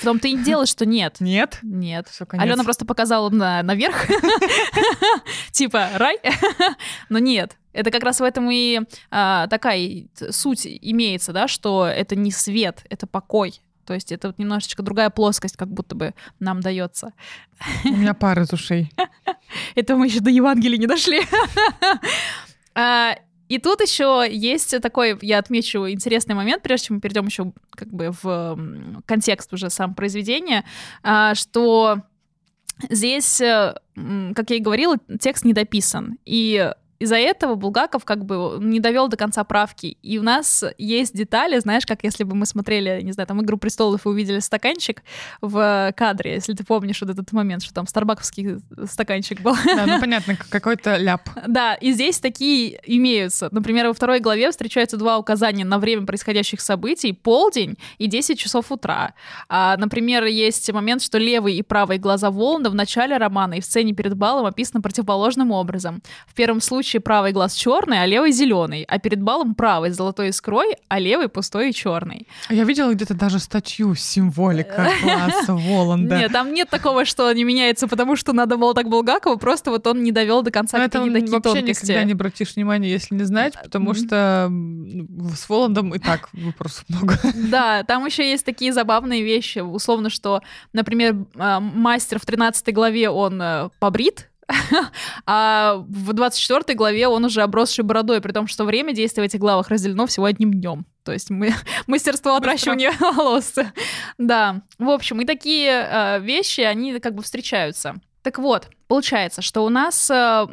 [0.00, 1.16] В том-то и дело, что нет.
[1.20, 1.58] Нет?
[1.62, 2.08] Нет.
[2.08, 4.06] Все, Алена просто показала на, наверх.
[5.52, 6.18] Типа, рай?
[7.08, 7.56] Но нет.
[7.72, 12.84] Это как раз в этом и а, такая суть имеется, да, что это не свет,
[12.88, 13.60] это покой.
[13.84, 17.12] То есть это вот немножечко другая плоскость, как будто бы нам дается.
[17.84, 18.92] У меня пара из ушей.
[19.74, 21.22] Это мы еще до Евангелия не дошли.
[23.48, 27.88] И тут еще есть такой, я отмечу интересный момент, прежде чем мы перейдем еще как
[27.88, 28.58] бы в
[29.06, 30.64] контекст уже сам произведения,
[31.02, 32.02] а, что
[32.90, 33.74] здесь, э,
[34.34, 36.18] как я и говорила, текст не дописан.
[36.24, 39.96] И из-за этого Булгаков как бы не довел до конца правки.
[40.02, 43.56] И у нас есть детали, знаешь, как если бы мы смотрели, не знаю, там «Игру
[43.56, 45.02] престолов» и увидели стаканчик
[45.40, 49.54] в кадре, если ты помнишь вот этот момент, что там старбаковский стаканчик был.
[49.64, 51.28] Да, ну понятно, какой-то ляп.
[51.46, 53.48] Да, и здесь такие имеются.
[53.52, 58.72] Например, во второй главе встречаются два указания на время происходящих событий, полдень и 10 часов
[58.72, 59.14] утра.
[59.48, 63.64] А, например, есть момент, что левый и правый глаза Воланда в начале романа и в
[63.64, 66.02] сцене перед балом описаны противоположным образом.
[66.26, 70.28] В первом случае случае правый глаз черный, а левый зеленый, а перед балом правый золотой
[70.28, 72.26] искрой, а левый пустой и черный.
[72.48, 76.18] Я видела где-то даже статью символика класса Воланда.
[76.18, 79.86] Нет, там нет такого, что не меняется, потому что надо было так Булгакову, просто вот
[79.86, 81.84] он не довел до конца какие-то такие вообще тонкости.
[81.84, 84.50] никогда не обратишь внимания, если не знать, потому что
[85.36, 87.18] с Воландом и так вопросов много.
[87.48, 93.10] Да, там еще есть такие забавные вещи, условно, что, например, а, мастер в 13 главе,
[93.10, 94.28] он э, побрит,
[95.26, 99.40] а в 24 главе он уже обросший бородой, при том, что время действия в этих
[99.40, 100.86] главах разделено всего одним днем.
[101.04, 101.54] То есть мы,
[101.86, 103.54] мастерство отращивания волос.
[104.16, 104.62] Да.
[104.78, 107.96] В общем, и такие э, вещи, они как бы встречаются.
[108.22, 110.46] Так вот, получается, что у нас э,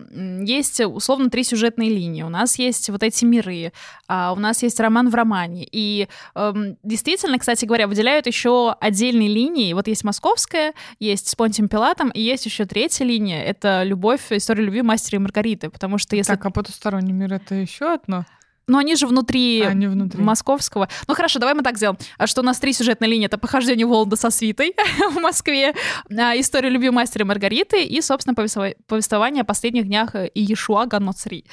[0.45, 2.21] есть условно три сюжетные линии.
[2.21, 3.71] У нас есть вот эти миры,
[4.07, 5.67] э, у нас есть роман в романе.
[5.71, 9.73] И э, действительно, кстати говоря, выделяют еще отдельные линии.
[9.73, 13.43] Вот есть московская, есть с Понтием Пилатом, и есть еще третья линия.
[13.43, 15.69] Это любовь, история любви мастера и Маргариты.
[15.69, 16.33] Потому что если...
[16.33, 18.25] Так, а потусторонний мир это еще одно?
[18.67, 20.21] Но они же внутри, А, они внутри.
[20.23, 20.89] московского.
[21.07, 23.27] Ну хорошо, давай мы так сделаем, а, что у нас три сюжетные линии.
[23.27, 24.73] Это похождение Воланда со свитой
[25.11, 25.73] в Москве,
[26.09, 31.45] а, история любви мастера Маргариты и, собственно, повествова- повествование о последних днях э, Иешуа Ганоцри.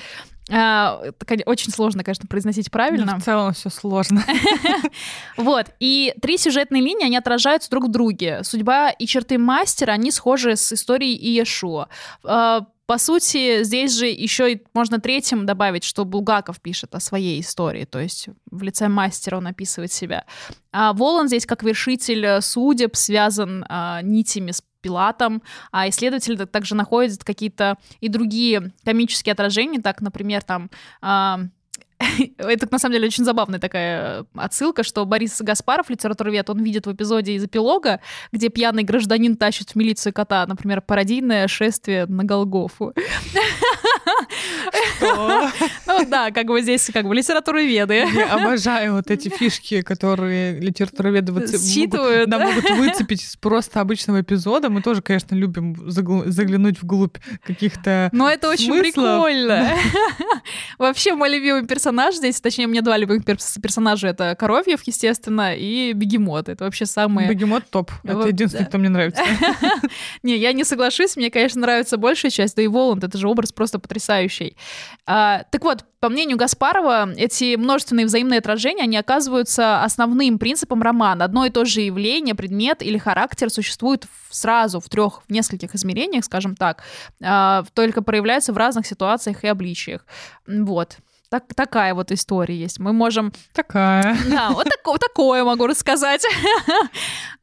[0.54, 1.00] А,
[1.46, 3.12] Очень сложно, конечно, произносить правильно.
[3.14, 4.22] Ну, в целом все сложно.
[5.36, 8.44] Вот, и три сюжетные линии, они отражаются друг в друге.
[8.44, 11.88] Судьба и черты мастера, они схожи с историей Иешуа.
[12.24, 17.40] А, По сути, здесь же еще и можно третьим добавить, что Булгаков пишет о своей
[17.40, 20.24] истории, то есть в лице мастера он описывает себя.
[20.72, 26.74] А Волан здесь как вершитель судеб связан а, нитями с Пилатом, а исследователь так- также
[26.74, 30.70] находит какие-то и другие комические отражения, так, например, там
[32.38, 36.92] это на самом деле очень забавная такая отсылка, что Борис Гаспаров, литературовед, он видит в
[36.92, 38.00] эпизоде из эпилога,
[38.32, 42.92] где пьяный гражданин тащит в милицию кота, например, пародийное шествие на Голгофу.
[45.86, 48.06] Ну да, как бы здесь как бы литературоведы.
[48.14, 54.20] Я обожаю вот эти фишки, которые литературоведы выцеп- Считывают, да, могут выцепить из просто обычного
[54.20, 54.70] эпизода.
[54.70, 58.08] Мы тоже, конечно, любим загл- заглянуть вглубь каких-то...
[58.12, 59.76] Но это очень прикольно.
[60.78, 64.08] Вообще, мой любимый персонаж здесь, точнее, меня два любимых перс- персонажа.
[64.08, 66.48] Это Коровьев, естественно, и Бегемот.
[66.48, 67.28] Это вообще самые...
[67.28, 67.90] Бегемот топ.
[68.04, 69.22] Это единственный, кто мне нравится.
[70.22, 73.52] Не, я не соглашусь, мне, конечно, нравится большая часть, да и Воланд, это же образ
[73.52, 74.56] просто потрясающий.
[75.06, 81.24] А, так вот, по мнению Гаспарова, эти множественные взаимные отражения, они оказываются основным принципом романа.
[81.24, 86.24] Одно и то же явление, предмет или характер существует сразу в трех, в нескольких измерениях,
[86.24, 86.82] скажем так,
[87.22, 90.04] а, только проявляются в разных ситуациях и обличиях.
[90.46, 90.98] Вот.
[91.32, 92.78] Так, такая вот история есть.
[92.78, 94.14] Мы можем Такая.
[94.30, 96.22] да, вот, тако- такое могу рассказать.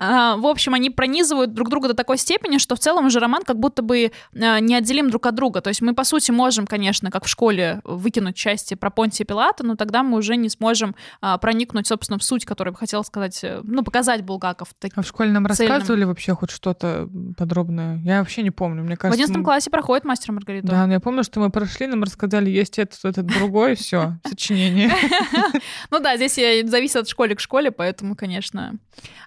[0.02, 3.44] А, В общем, они пронизывают друг друга до такой степени, что в целом уже роман
[3.44, 5.60] как будто бы а, неотделим друг от друга.
[5.60, 9.66] То есть мы, по сути, можем, конечно, как в школе, выкинуть части про Понтия Пилата,
[9.66, 13.44] но тогда мы уже не сможем а, проникнуть, собственно, в суть, которую бы хотела сказать,
[13.44, 14.70] э, ну, показать Булгаков.
[14.80, 15.74] Так- А в школе нам Цельным.
[15.76, 17.98] рассказывали вообще хоть что-то подробное?
[18.06, 18.84] Я вообще не помню.
[18.84, 20.68] Мне В кажется, 11 мы- классе проходит мастер Маргарита.
[20.68, 24.92] Да, но я помню, что мы прошли, нам рассказали, есть этот, этот другой, все, сочинение.
[25.92, 28.72] Ну да, здесь э, зависит от школы к школе, поэтому, конечно.
[28.72, 28.80] Мне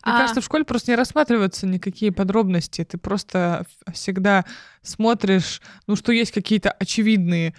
[0.03, 2.85] А, кажется, в школе просто не рассматриваются никакие подробности.
[2.85, 4.45] Ты просто всегда
[4.83, 7.55] смотришь, ну, что есть какие-то очевидные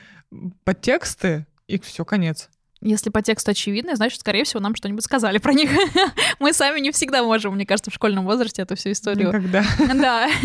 [0.63, 2.49] подтексты, и все, конец.
[2.85, 5.71] Если по тексту очевидно, значит, скорее всего, нам что-нибудь сказали про них.
[6.39, 9.63] Мы сами не всегда можем, мне кажется, в школьном возрасте эту всю историю Никогда.
[9.93, 10.27] Да.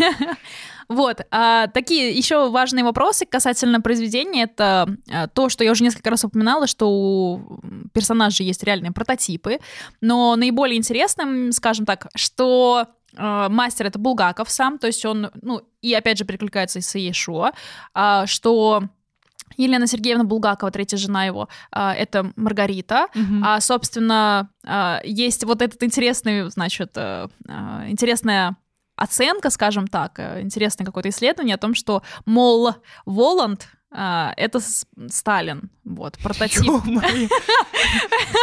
[0.87, 1.21] Вот.
[1.29, 4.45] А, такие еще важные вопросы касательно произведения.
[4.45, 7.59] Это а, то, что я уже несколько раз упоминала, что у
[7.93, 9.59] персонажей есть реальные прототипы.
[10.01, 15.61] Но наиболее интересным, скажем так, что а, мастер это Булгаков сам, то есть он, ну,
[15.81, 17.51] и опять же перекликается и Иешуа,
[17.93, 18.83] а, что
[19.57, 23.43] Елена Сергеевна Булгакова, третья жена его, а, это Маргарита, Мгм.
[23.45, 28.55] а, собственно, а, есть вот этот интересный, значит, э, а, интересная
[28.95, 32.71] оценка, скажем так, э, интересное какое-то исследование о том, что, мол,
[33.05, 34.59] Воланд а, это
[35.09, 36.61] Сталин, вот, прототип.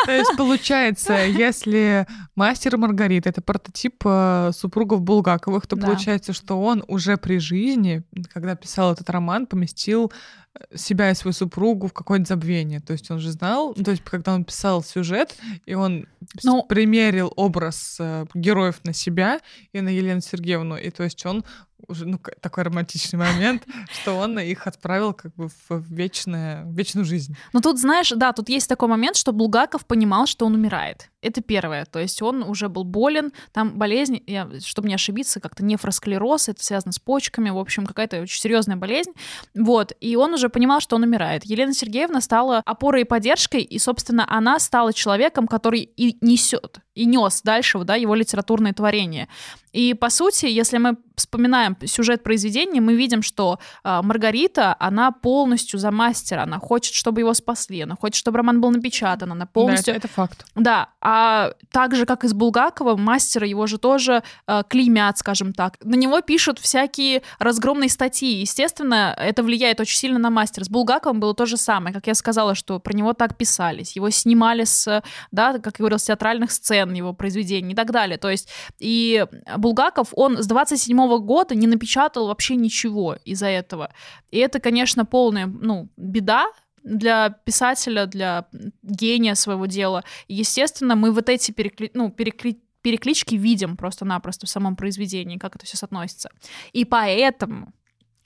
[0.06, 6.60] То есть, получается, если мастер и Маргарита— это прототип э, супругов Булгаковых, то получается, что
[6.60, 10.10] он уже при жизни, когда писал этот роман, поместил
[10.54, 12.80] э, себя и свою супругу в какое-то забвение.
[12.80, 16.06] То есть он же знал, то есть когда он писал сюжет, и он
[16.42, 19.40] Ну- примерил образ э, героев на себя
[19.72, 21.44] и на Елену Сергеевну, и то есть он
[21.88, 27.04] уже, ну, такой романтичный момент, что он их отправил как бы в вечное, в вечную
[27.04, 27.36] жизнь.
[27.52, 31.10] Но тут, знаешь, да, тут есть такой момент, что Булгаков понимал, что он умирает.
[31.22, 31.84] Это первое.
[31.86, 36.64] То есть он уже был болен, там болезнь, я, чтобы не ошибиться, как-то нефросклероз, это
[36.64, 39.12] связано с почками, в общем, какая-то очень серьезная болезнь.
[39.54, 39.92] Вот.
[40.00, 41.44] И он уже понимал, что он умирает.
[41.44, 47.04] Елена Сергеевна стала опорой и поддержкой, и, собственно, она стала человеком, который и несет, и
[47.04, 49.28] нес дальше да, его литературное творение.
[49.76, 55.78] И, по сути, если мы вспоминаем сюжет произведения, мы видим, что а, Маргарита, она полностью
[55.78, 59.50] за мастера, она хочет, чтобы его спасли, она хочет, чтобы роман был напечатан, она Да,
[59.52, 59.94] полностью...
[59.94, 60.46] это, это факт.
[60.54, 65.52] Да, а так же, как и с Булгакова, мастера его же тоже э, клеймят, скажем
[65.52, 65.76] так.
[65.84, 68.40] На него пишут всякие разгромные статьи.
[68.40, 70.64] Естественно, это влияет очень сильно на мастера.
[70.64, 71.94] С Булгаковым было то же самое.
[71.94, 73.96] Как я сказала, что про него так писались.
[73.96, 78.18] Его снимали с, да, как я говорила, с театральных сцен, его произведений и так далее.
[78.18, 83.92] То есть и Булгаков, он с 27 года не напечатал вообще ничего из-за этого.
[84.30, 86.46] И это, конечно, полная, ну, беда,
[86.86, 88.46] для писателя, для
[88.82, 90.04] гения своего дела.
[90.28, 91.90] Естественно, мы вот эти перекли...
[91.94, 92.62] ну, перекли...
[92.80, 96.30] переклички видим просто-напросто в самом произведении, как это все соотносится.
[96.72, 97.72] И поэтому,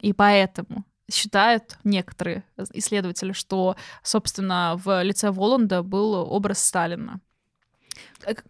[0.00, 2.44] и поэтому считают некоторые
[2.74, 7.20] исследователи, что, собственно, в лице Воланда был образ Сталина.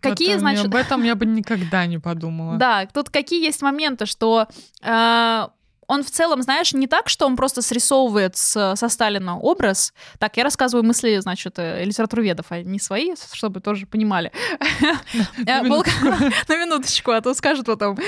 [0.00, 0.66] Какие, вот, значит...
[0.66, 2.56] Об этом я бы никогда не подумала.
[2.56, 4.48] Да, тут какие есть моменты, что
[4.82, 5.48] э,
[5.90, 9.92] он в целом, знаешь, не так, что он просто срисовывает с, со Сталина образ.
[10.20, 14.30] Так, я рассказываю мысли, значит, э, литературоведов, а не свои, чтобы тоже понимали.
[16.48, 17.98] На минуточку, а то скажут потом.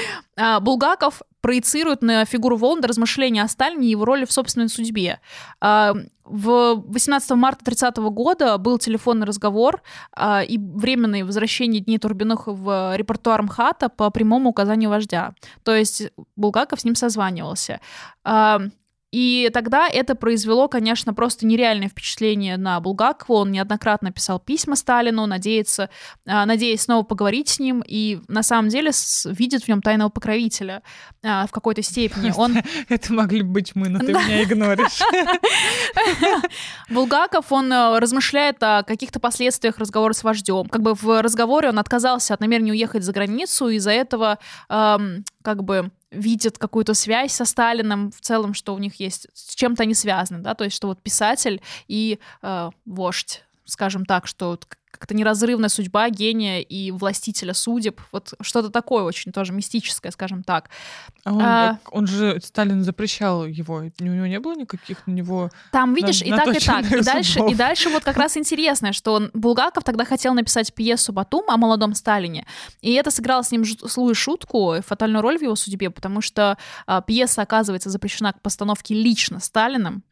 [0.42, 5.20] А, Булгаков проецирует на фигуру Воланда размышления о Сталине и его роли в собственной судьбе.
[5.60, 12.48] А, в 18 марта 30 года был телефонный разговор а, и временное возвращение Дней Турбиных
[12.48, 15.34] в репертуар МХАТа по прямому указанию вождя.
[15.62, 17.80] То есть Булгаков с ним созванивался.
[19.12, 23.40] И тогда это произвело, конечно, просто нереальное впечатление на Булгакова.
[23.40, 25.90] Он неоднократно писал письма Сталину, надеется,
[26.26, 28.90] а, надеясь снова поговорить с ним, и на самом деле
[29.26, 30.82] видит в нем тайного покровителя
[31.22, 32.32] а, в какой-то степени.
[32.34, 32.56] Он...
[32.88, 35.00] Это могли быть мы, но ты меня игноришь.
[36.88, 40.66] Булгаков, он э, размышляет о каких-то последствиях разговора с вождем.
[40.66, 45.90] Как бы в разговоре он отказался от намерения уехать за границу, из-за этого как бы
[46.12, 50.40] видят какую-то связь со Сталином в целом, что у них есть, с чем-то они связаны,
[50.40, 54.58] да, то есть что вот писатель и э, вождь, скажем так, что
[55.02, 60.70] как-то неразрывная судьба гения и властителя судеб, вот что-то такое очень тоже мистическое, скажем так.
[61.24, 65.50] А он, а, он же, Сталин запрещал его, у него не было никаких на него
[65.72, 68.92] Там, видишь, на, и так, и так, и дальше, и дальше вот как раз интересное,
[68.92, 72.46] что он, Булгаков тогда хотел написать пьесу «Батум» о молодом Сталине,
[72.80, 77.02] и это сыграло с ним злую шутку, фатальную роль в его судьбе, потому что а,
[77.02, 80.04] пьеса оказывается запрещена к постановке лично Сталином,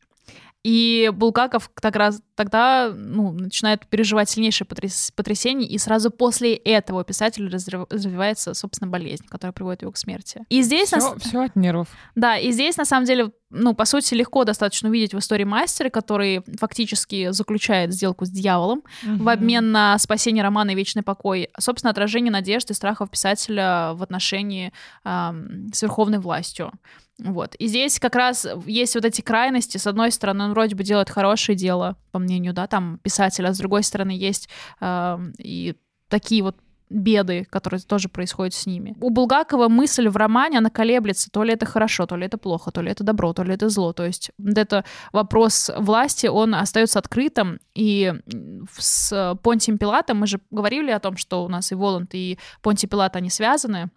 [0.63, 7.05] и Булгаков как раз тогда ну, начинает переживать сильнейшее потряс потрясение, и сразу после этого
[7.05, 10.45] писатель развивается, собственно, болезнь, которая приводит его к смерти.
[10.49, 10.89] И здесь...
[10.89, 11.19] Все, на...
[11.19, 11.89] все от нервов.
[12.15, 15.91] Да, и здесь, на самом деле, ну, по сути, легко достаточно увидеть в истории мастера,
[15.91, 19.25] который фактически заключает сделку с дьяволом угу.
[19.25, 21.51] в обмен на спасение романа и вечный покой.
[21.59, 24.73] Собственно, отражение надежд и страхов писателя в отношении
[25.05, 26.73] эм, с верховной властью.
[27.19, 27.55] Вот.
[27.57, 29.77] И здесь как раз есть вот эти крайности.
[29.77, 33.55] С одной стороны, он вроде бы делает хорошее дело, по мнению, да, там, писателя, а
[33.55, 34.49] с другой стороны, есть
[34.81, 35.75] э, и
[36.09, 36.57] такие вот
[36.91, 38.95] беды, которые тоже происходят с ними.
[39.01, 42.71] У Булгакова мысль в романе, она колеблется, то ли это хорошо, то ли это плохо,
[42.71, 43.93] то ли это добро, то ли это зло.
[43.93, 47.61] То есть это вопрос власти, он остается открытым.
[47.75, 48.13] И
[48.77, 52.89] с Понтием Пилатом мы же говорили о том, что у нас и Воланд, и Понтий
[52.89, 53.91] Пилат, они связаны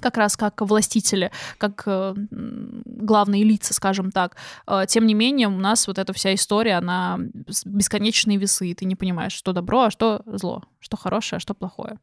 [0.00, 4.36] как раз как властители, как э, главные лица, скажем так.
[4.66, 7.18] Э, тем не менее, у нас вот эта вся история, она
[7.64, 11.54] бесконечные весы, и ты не понимаешь, что добро, а что зло, что хорошее, а что
[11.54, 11.98] плохое.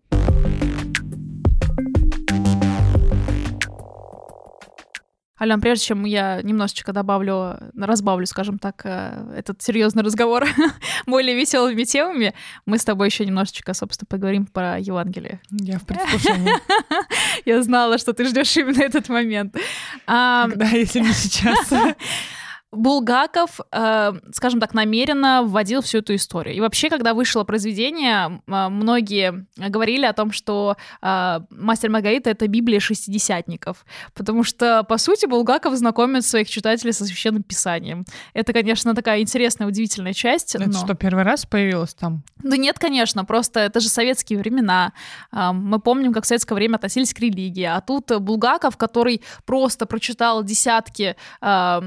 [5.44, 10.48] Ален, прежде чем я немножечко добавлю, разбавлю, скажем так, э, этот серьезный разговор
[11.06, 12.34] более веселыми темами,
[12.66, 15.42] мы с тобой еще немножечко, собственно, поговорим про Евангелие.
[15.52, 16.54] Я в предвкушении.
[17.46, 19.58] Я знала, что ты ждешь именно этот момент.
[20.06, 21.74] Когда, если не сейчас?
[22.74, 26.56] Булгаков, э, скажем так, намеренно вводил всю эту историю.
[26.56, 32.48] И вообще, когда вышло произведение, э, многие говорили о том, что э, «Мастер Маргарита»— это
[32.48, 38.06] Библия шестидесятников, потому что, по сути, Булгаков знакомит своих читателей со Священным Писанием.
[38.34, 40.56] Это, конечно, такая интересная, удивительная часть.
[40.56, 40.74] Это но...
[40.74, 42.24] что, первый раз появилось там?
[42.42, 44.94] Да нет, конечно, просто это же советские времена.
[45.32, 49.86] Э, мы помним, как в советское время относились к религии, а тут Булгаков, который просто
[49.86, 51.82] прочитал десятки э,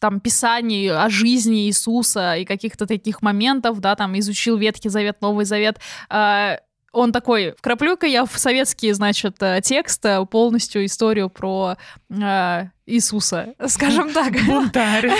[0.00, 5.44] там писаний о жизни Иисуса и каких-то таких моментов, да, там изучил Ветхий Завет, Новый
[5.44, 5.78] Завет,
[6.10, 6.56] э,
[6.94, 11.76] он такой, вкраплю-ка я в советский, значит, э, текст э, полностью историю про
[12.08, 14.32] э, Иисуса, скажем так.
[14.46, 15.10] Бунтарь.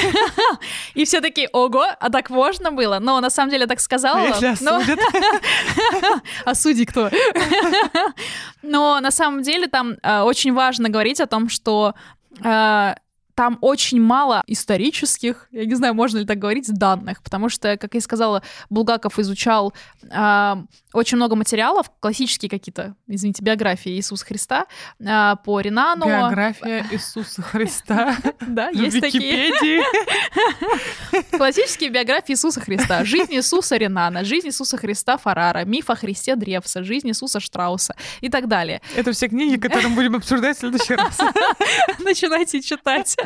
[0.95, 3.01] И все такие, ого, а так можно было?
[3.01, 4.15] Но на самом деле так сказала.
[4.25, 5.01] А осудят?
[6.45, 7.11] А судьи кто?
[8.63, 11.95] Но на самом деле там э, очень важно говорить о том, что
[12.43, 12.95] э,
[13.35, 17.95] там очень мало исторических, я не знаю, можно ли так говорить, данных, потому что, как
[17.95, 20.55] я сказала, Булгаков изучал э,
[20.93, 24.67] очень много материалов, классические какие-то, извините, биографии Иисуса Христа
[25.01, 26.07] э, по Ренану.
[26.07, 28.17] Биография Иисуса Христа.
[28.47, 29.83] Да, есть такие.
[31.31, 33.05] Классические биографии Иисуса Христа.
[33.05, 38.29] Жизнь Иисуса Ренана, жизнь Иисуса Христа Фарара, миф о Христе Древса, жизнь Иисуса Штрауса и
[38.29, 38.81] так далее.
[38.95, 41.19] Это все книги, которые мы будем обсуждать в следующий раз.
[41.99, 43.17] Начинайте читать.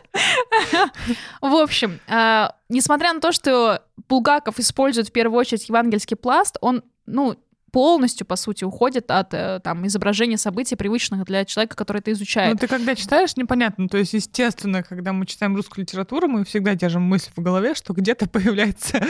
[1.41, 6.83] В общем, а, несмотря на то, что Булгаков использует в первую очередь евангельский пласт, он,
[7.07, 7.37] ну,
[7.79, 12.55] полностью, по сути, уходит от э, там, изображения событий, привычных для человека, который это изучает.
[12.55, 13.89] Ну, ты когда читаешь, непонятно.
[13.89, 17.93] То есть, естественно, когда мы читаем русскую литературу, мы всегда держим мысль в голове, что
[17.93, 19.01] где-то появляется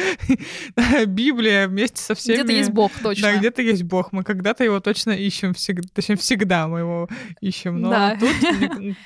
[1.06, 2.42] Библия вместе со всеми...
[2.42, 3.32] Где-то есть Бог, точно.
[3.32, 4.12] Да, где-то есть Бог.
[4.12, 7.08] Мы когда-то его точно ищем, всегда, точнее, всегда мы его
[7.40, 7.80] ищем.
[7.80, 8.18] Но да.
[8.20, 8.36] тут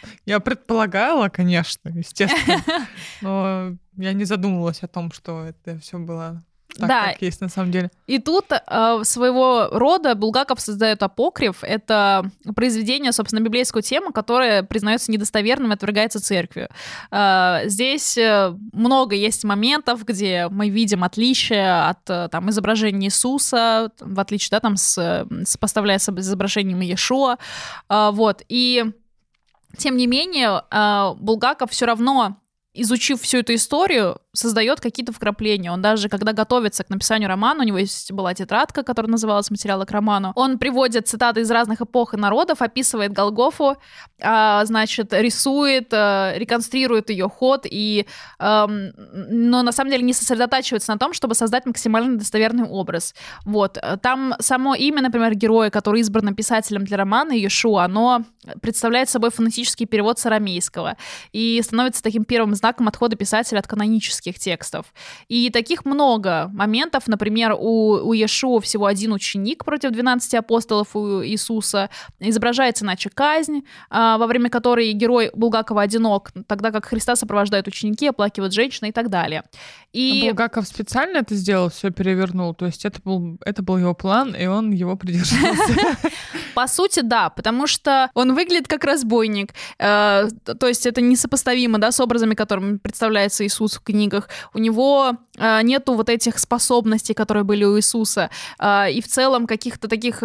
[0.26, 2.64] я предполагала, конечно, естественно,
[3.20, 6.42] но я не задумывалась о том, что это все было
[6.78, 7.12] так, да.
[7.12, 7.90] как есть на самом деле.
[8.06, 11.62] И тут э, своего рода Булгаков создает апокриф.
[11.62, 16.68] Это произведение, собственно, библейскую тему, которое признается недостоверным и отвергается церковью.
[17.10, 23.90] Э, здесь э, много есть моментов, где мы видим отличия от э, там, изображения Иисуса,
[24.00, 27.36] в отличие, да, там, с, сопоставляя с изображением Иешуа.
[27.88, 28.42] Э, вот.
[28.48, 28.84] И
[29.76, 32.38] тем не менее, э, Булгаков все равно
[32.74, 35.70] изучив всю эту историю, создает какие-то вкрапления.
[35.70, 39.84] Он даже, когда готовится к написанию романа, у него есть была тетрадка, которая называлась «Материалы
[39.84, 43.76] к роману», он приводит цитаты из разных эпох и народов, описывает Голгофу,
[44.22, 48.06] а, значит, рисует, а, реконструирует ее ход, и,
[48.38, 53.14] а, но на самом деле не сосредотачивается на том, чтобы создать максимально достоверный образ.
[53.44, 53.78] Вот.
[54.02, 58.24] Там само имя, например, героя, который избран писателем для романа, Иешуа, оно
[58.60, 60.96] представляет собой фонетический перевод с арамейского
[61.32, 63.66] и становится таким первым знаком отхода писателя от
[64.22, 64.86] канонических текстов.
[65.28, 67.08] И таких много моментов.
[67.08, 71.90] Например, у, у Иешуа всего один ученик против 12 апостолов у Иисуса.
[72.20, 78.08] Изображается иначе казнь, а, во время которой герой Булгакова одинок, тогда как Христа сопровождают ученики,
[78.08, 79.42] оплакивают женщины и так далее.
[79.92, 80.22] И...
[80.28, 82.54] Булгаков специально это сделал, все перевернул.
[82.54, 85.98] То есть это был, это был его план, и он его придерживался.
[86.54, 89.52] По сути, да, потому что он выглядит как разбойник.
[89.78, 94.11] Э, то есть это несопоставимо, да, с образами, которыми представляется Иисус в книгах.
[94.54, 98.30] У него э, нету вот этих способностей, которые были у Иисуса.
[98.58, 100.22] Э, и в целом каких-то таких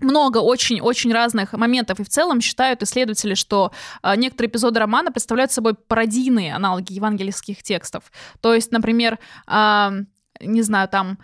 [0.00, 2.00] много очень-очень разных моментов.
[2.00, 3.72] И в целом считают исследователи, что
[4.02, 8.04] э, некоторые эпизоды романа представляют собой пародийные аналоги евангельских текстов.
[8.40, 9.18] То есть, например,
[9.48, 9.90] э,
[10.40, 11.18] не знаю, там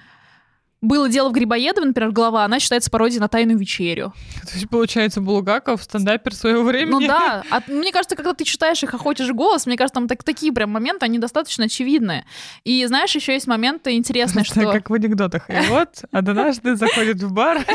[0.82, 4.12] было дело в Грибоедове, например, глава, она считается пародией на «Тайную вечерю».
[4.42, 6.90] То есть, получается, Булгаков стендапер своего времени.
[6.90, 7.44] Ну да.
[7.52, 10.70] А, мне кажется, когда ты читаешь их «Охотишь голос», мне кажется, там так, такие прям
[10.70, 12.24] моменты, они достаточно очевидные.
[12.64, 14.72] И знаешь, еще есть моменты интересные, что...
[14.72, 15.48] Как в анекдотах.
[15.48, 17.64] И вот однажды заходит в бар.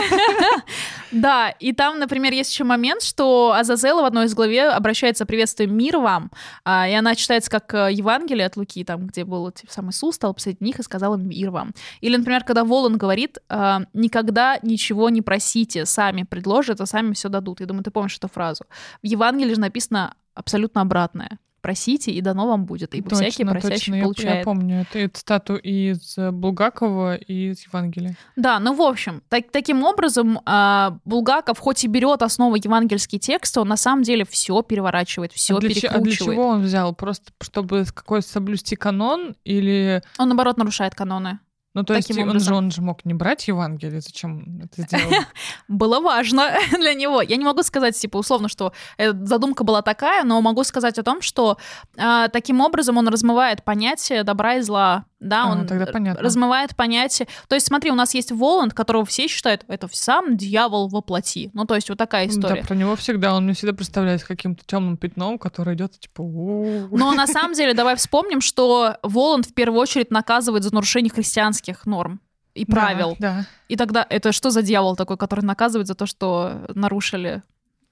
[1.12, 5.74] Да, и там, например, есть еще момент, что Азазела в одной из главе обращается «Приветствуем
[5.74, 6.32] мир вам»,
[6.66, 10.34] а, и она читается как э, Евангелие от Луки, там, где был сам Иисус, стал
[10.34, 11.74] посреди них и сказал им «Мир вам».
[12.01, 17.30] Или, например, когда Волан говорит, э, никогда ничего не просите, сами предложат, а сами все
[17.30, 17.60] дадут.
[17.60, 18.66] Я думаю, ты помнишь эту фразу.
[19.02, 22.95] В Евангелии же написано абсолютно обратное просите, и дано вам будет.
[22.95, 24.02] И точно, всякие просящие точно.
[24.02, 24.34] получают.
[24.34, 28.16] Я, я помню эту стату из Булгакова и из Евангелия.
[28.38, 33.60] Да, ну, в общем, так, таким образом, э, Булгаков, хоть и берет основу евангельские тексты,
[33.60, 35.93] он на самом деле все переворачивает, все а для перекручивает.
[35.93, 36.95] Ч- а для чего он взял?
[36.95, 40.02] Просто чтобы какой-то соблюсти канон или...
[40.18, 41.39] Он, наоборот, нарушает каноны.
[41.78, 45.12] Ну, то есть он же, он же мог не брать Евангелие, зачем это сделал?
[45.68, 47.22] Было важно для него.
[47.22, 51.22] Я не могу сказать, типа, условно, что задумка была такая, но могу сказать о том,
[51.22, 51.60] что
[51.96, 56.22] э, таким образом он размывает понятие добра и зла да, а, он тогда понятно.
[56.24, 57.28] размывает понятие.
[57.48, 61.50] То есть, смотри, у нас есть Воланд, которого все считают, это сам дьявол во плоти.
[61.54, 62.62] Ну, то есть, вот такая история.
[62.62, 66.22] Да, про него всегда, он мне всегда представляется каким-то темным пятном, который идет типа.
[66.22, 71.66] Но на самом деле, давай вспомним, что Воланд в первую очередь наказывает за нарушение христианских
[71.86, 72.22] норм
[72.53, 73.15] и правил.
[73.20, 73.45] Да, да.
[73.68, 77.43] И тогда это что за дьявол такой, который наказывает за то, что нарушили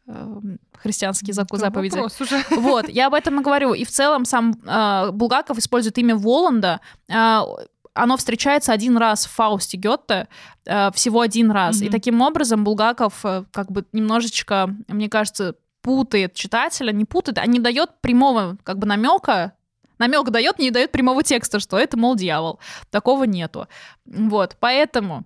[0.07, 1.97] Эм, христианские заку- заповеди.
[1.97, 2.43] Уже.
[2.61, 3.73] Вот, я об этом и говорю.
[3.73, 6.79] И в целом сам э, Булгаков использует имя Воланда.
[7.09, 7.41] Э,
[7.95, 10.27] оно встречается один раз в Фаусте Гетте,
[10.65, 11.81] э, всего один раз.
[11.81, 11.87] Mm-hmm.
[11.87, 17.45] И таким образом Булгаков э, как бы немножечко, мне кажется, путает читателя, не путает, а
[17.47, 19.53] не дает прямого как бы намека
[19.97, 22.59] намек дает, не дает прямого текста, что это, мол, дьявол.
[22.89, 23.67] Такого нету.
[24.05, 25.25] Вот, поэтому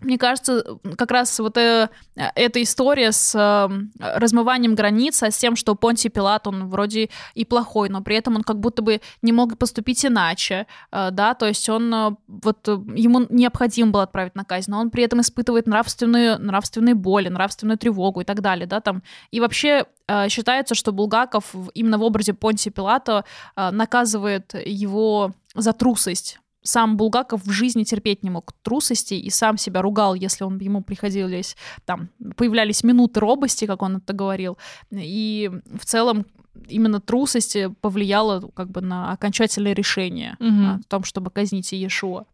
[0.00, 0.64] мне кажется,
[0.96, 3.68] как раз вот э, эта история с э,
[3.98, 8.36] размыванием границ, а с тем, что Понтий Пилат, он вроде и плохой, но при этом
[8.36, 12.68] он как будто бы не мог поступить иначе, э, да, то есть он, э, вот
[12.68, 17.78] ему необходимо было отправить на казнь, но он при этом испытывает нравственную, нравственные боли, нравственную
[17.78, 19.02] тревогу и так далее, да, там.
[19.30, 23.24] И вообще э, считается, что Булгаков именно в образе Понтия Пилата
[23.56, 29.56] э, наказывает его за трусость, сам Булгаков в жизни терпеть не мог трусости и сам
[29.56, 34.58] себя ругал, если он ему приходились, там, появлялись минуты робости, как он это говорил.
[34.90, 36.26] И в целом
[36.68, 40.64] именно трусость повлияла как бы на окончательное решение угу.
[40.64, 42.24] о том, чтобы казнить Иешуа.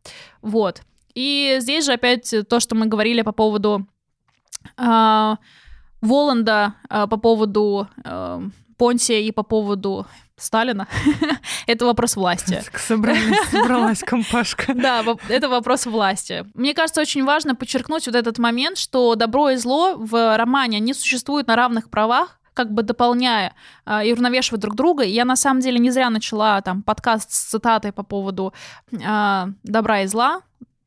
[0.42, 0.82] Вот.
[1.14, 3.86] И здесь же опять то, что мы говорили по поводу
[4.76, 5.36] э,
[6.00, 8.42] Воланда, э, по поводу э,
[8.76, 10.06] Понтия и по поводу
[10.36, 10.88] Сталина.
[11.66, 12.62] это вопрос власти.
[13.50, 14.74] Собралась, компашка.
[14.74, 16.44] Да, это вопрос власти.
[16.54, 20.92] Мне кажется, очень важно подчеркнуть вот этот момент, что добро и зло в романе не
[20.92, 23.54] существуют на равных правах, как бы дополняя
[23.86, 25.04] э, и уравновешивая друг друга.
[25.04, 28.54] И я на самом деле не зря начала там подкаст с цитатой по поводу
[28.92, 30.40] э, добра и зла,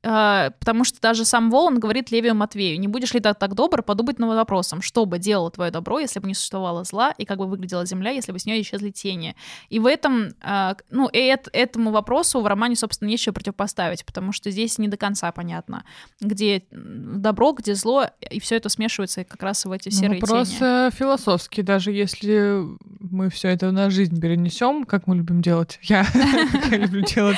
[0.08, 4.20] потому что даже сам Волан говорит Левию Матвею, не будешь ли так, так добр подумать
[4.20, 7.46] над вопросом, что бы делало твое добро, если бы не существовало зла, и как бы
[7.46, 9.36] выглядела земля, если бы с нее исчезли тени.
[9.70, 14.50] И в этом, а, ну, и этому вопросу в романе, собственно, нечего противопоставить, потому что
[14.50, 15.84] здесь не до конца понятно,
[16.22, 20.60] где добро, где зло, и все это смешивается как раз в эти серые Вопрос тени.
[20.60, 22.64] Вопрос э, философский, даже если
[23.00, 26.06] мы все это на жизнь перенесем, как мы любим делать, я
[26.72, 27.38] люблю делать,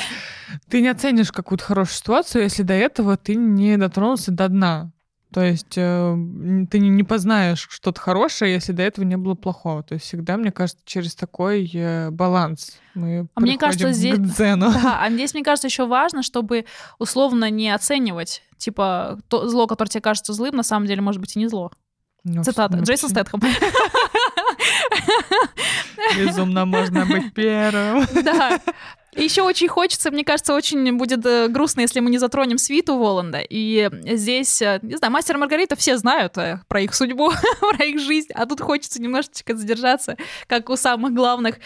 [0.68, 4.92] ты не оценишь какую-то хорошую ситуацию, если до этого ты не дотронулся до дна.
[5.32, 6.16] То есть э,
[6.70, 9.84] ты не, не познаешь что-то хорошее, если до этого не было плохого.
[9.84, 14.18] То есть всегда, мне кажется, через такой э, баланс мы а мне кажется, здесь, к
[14.36, 14.72] дзену.
[14.82, 16.64] Да, а здесь, мне кажется, еще важно, чтобы
[16.98, 21.36] условно не оценивать, типа, то зло, которое тебе кажется злым, на самом деле может быть
[21.36, 21.70] и не зло.
[22.24, 22.76] Ну, Цитата.
[22.76, 23.40] Ну, Джейсон Стэтхэм.
[26.16, 28.06] Безумно можно быть первым.
[28.22, 28.60] Да.
[29.16, 33.40] Еще очень хочется, мне кажется, очень будет э, грустно, если мы не затронем свиту Воланда.
[33.48, 38.00] И здесь, э, не знаю, мастер Маргарита все знают э, про их судьбу, про их
[38.00, 41.56] жизнь, а тут хочется немножечко задержаться, как у самых главных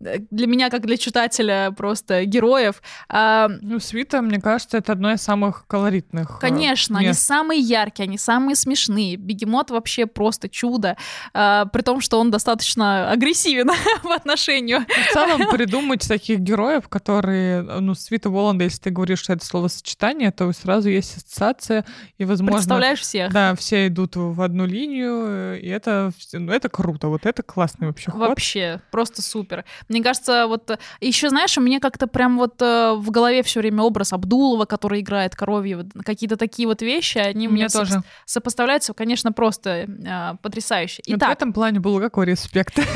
[0.00, 2.80] для меня, как для читателя, просто героев.
[3.10, 6.38] Ну, свита, мне кажется, это одно из самых колоритных.
[6.40, 7.04] Конечно, мест.
[7.04, 9.16] они самые яркие, они самые смешные.
[9.16, 10.96] Бегемот вообще просто чудо,
[11.32, 13.70] при том, что он достаточно агрессивен
[14.04, 14.86] в отношению.
[15.10, 19.44] В целом, придумать таких таких героев, которые, ну, Свита Воланда, если ты говоришь, что это
[19.44, 21.84] словосочетание, то сразу есть ассоциация,
[22.18, 22.56] и, возможно...
[22.56, 23.32] Представляешь всех.
[23.32, 28.10] Да, все идут в одну линию, и это, ну, это круто, вот это классный вообще
[28.10, 28.20] ход.
[28.20, 29.64] Вообще, просто супер.
[29.88, 33.82] Мне кажется, вот еще, знаешь, у меня как-то прям вот э, в голове все время
[33.82, 39.32] образ Абдулова, который играет коровье, какие-то такие вот вещи, они мне тоже со- сопоставляются, конечно,
[39.32, 41.02] просто э, потрясающе.
[41.06, 42.78] Итак, в этом плане был какой респект.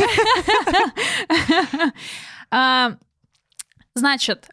[3.95, 4.49] Значит,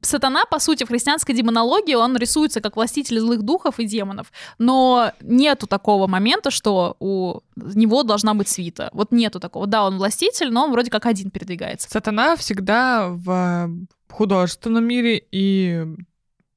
[0.00, 5.12] сатана, по сути, в христианской демонологии, он рисуется как властитель злых духов и демонов, но
[5.20, 8.88] нету такого момента, что у него должна быть свита.
[8.94, 9.66] Вот нету такого.
[9.66, 11.90] Да, он властитель, но он вроде как один передвигается.
[11.90, 13.70] Сатана всегда в
[14.10, 15.84] художественном мире и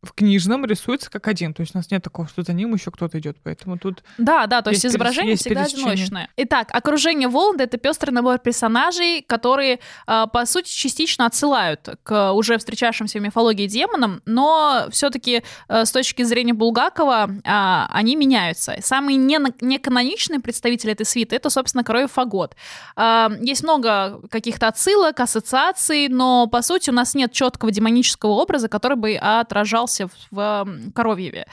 [0.03, 1.53] в книжном рисуется как один.
[1.53, 3.37] То есть у нас нет такого, что за ним еще кто-то идет.
[3.43, 4.03] Поэтому тут.
[4.17, 6.29] Да, да, то есть, есть изображение есть всегда одиночное.
[6.37, 12.57] Итак, окружение Воланда это пестрый набор персонажей, которые, а, по сути, частично отсылают к уже
[12.57, 18.77] встречавшимся в мифологии демонам, но все-таки э, с точки зрения Булгакова а, они меняются.
[18.81, 22.55] Самый неканоничный представитель этой свиты это, собственно, Король Фагот.
[22.95, 28.67] А, есть много каких-то отсылок, ассоциаций, но по сути у нас нет четкого демонического образа,
[28.67, 31.45] который бы отражал остался в, в Коровьеве.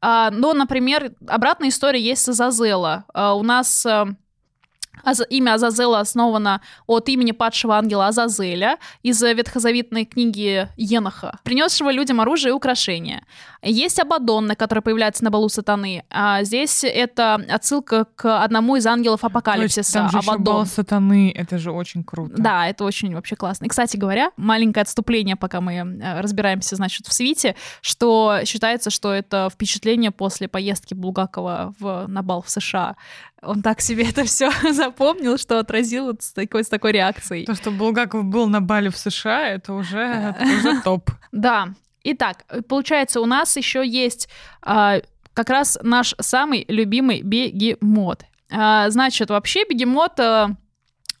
[0.00, 3.04] А, но, например, обратная история есть с Азазела.
[3.14, 4.06] У нас э,
[5.30, 12.50] Имя Азазела основано от имени падшего ангела Азазеля из ветхозаветной книги Еноха, принесшего людям оружие
[12.50, 13.24] и украшения.
[13.62, 16.04] Есть Абадонна, которая появляется на балу сатаны.
[16.10, 19.92] А здесь это отсылка к одному из ангелов Апокалипсиса.
[19.92, 20.42] Там же Абадон.
[20.42, 22.34] бал сатаны, это же очень круто.
[22.36, 23.66] Да, это очень вообще классно.
[23.66, 29.12] И, кстати говоря, маленькое отступление, пока мы э, разбираемся, значит, в свите, что считается, что
[29.12, 32.96] это впечатление после поездки Булгакова в, на бал в США
[33.42, 37.44] он так себе это все запомнил, что отразил вот с такой, с такой реакцией.
[37.44, 41.10] То, что Булгаков был на бале в США, это уже, это уже топ.
[41.32, 41.74] Да.
[42.04, 44.28] Итак, получается, у нас еще есть
[44.60, 45.00] а,
[45.34, 48.24] как раз наш самый любимый бегемот.
[48.50, 50.56] А, значит, вообще бегемот а,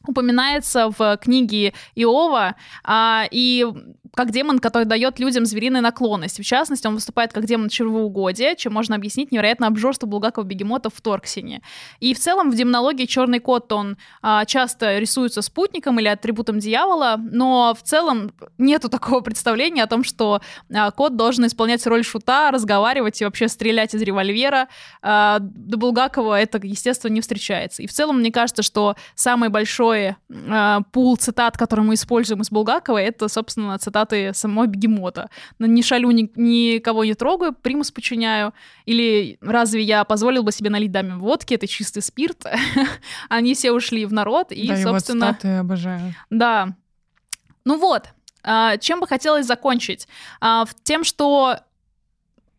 [0.06, 3.66] упоминается в книге Иова, а, и
[4.14, 6.42] как демон, который дает людям звериные наклонности.
[6.42, 11.00] В частности, он выступает как демон чревоугодия, чем можно объяснить невероятное обжорство Булгакова бегемота в
[11.00, 11.62] Торксине.
[11.98, 17.16] И в целом в демонологии черный кот, он а, часто рисуется спутником или атрибутом дьявола,
[17.18, 20.42] но в целом нету такого представления о том, что
[20.72, 24.68] а, кот должен исполнять роль шута, разговаривать и вообще стрелять из револьвера.
[25.00, 27.82] А, до Булгакова это, естественно, не встречается.
[27.82, 30.16] И в целом, мне кажется, что самый большой
[30.50, 35.28] а, пул цитат, который мы используем из Булгакова, это, собственно, цитат цитаты самого бегемота.
[35.58, 38.52] Не шалю, ни, никого не трогаю, примус подчиняю.
[38.86, 42.44] Или разве я позволил бы себе налить даме водки, это чистый спирт.
[43.28, 45.26] Они все ушли в народ, и, да, собственно...
[45.26, 46.14] Да, цитаты обожаю.
[46.30, 46.74] Да.
[47.64, 48.08] Ну вот,
[48.42, 50.08] а, чем бы хотелось закончить?
[50.40, 51.56] А, тем, что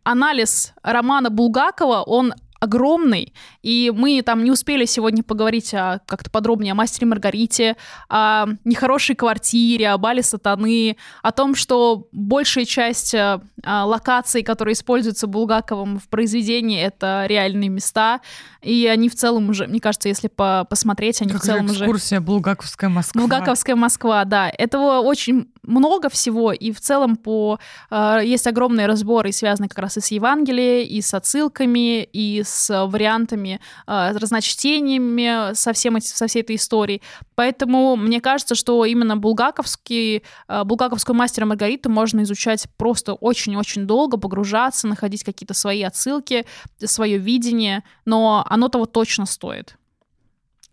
[0.03, 2.33] анализ романа Булгакова, он
[2.63, 7.75] огромный, и мы там не успели сегодня поговорить о, как-то подробнее о «Мастере Маргарите»,
[8.09, 15.27] о нехорошей квартире, о бале сатаны, о том, что большая часть а, локаций, которые используются
[15.27, 18.21] Булгаковым в произведении, это реальные места,
[18.61, 21.83] и они в целом уже, мне кажется, если по посмотреть, они как в целом экскурсия
[21.83, 21.85] уже...
[21.85, 23.21] экскурсия Булгаковская Москва.
[23.21, 24.49] Булгаковская Москва, да.
[24.49, 27.59] Этого очень много всего, и в целом по
[27.89, 32.85] э, есть огромные разборы, связанные как раз и с Евангелием, и с отсылками, и с
[32.87, 37.01] вариантами, э, разночтениями со, всем со всей этой историей.
[37.35, 44.17] Поэтому мне кажется, что именно булгаковский, э, булгаковскую мастера Маргариту можно изучать просто очень-очень долго,
[44.17, 46.45] погружаться, находить какие-то свои отсылки,
[46.83, 49.77] свое видение, но оно того точно стоит.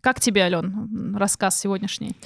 [0.01, 2.17] Как тебе, Ален, рассказ сегодняшний?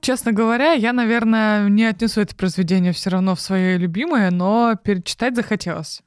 [0.00, 5.36] Честно говоря, я, наверное, не отнесу это произведение все равно в свое любимое, но перечитать
[5.36, 6.02] захотелось.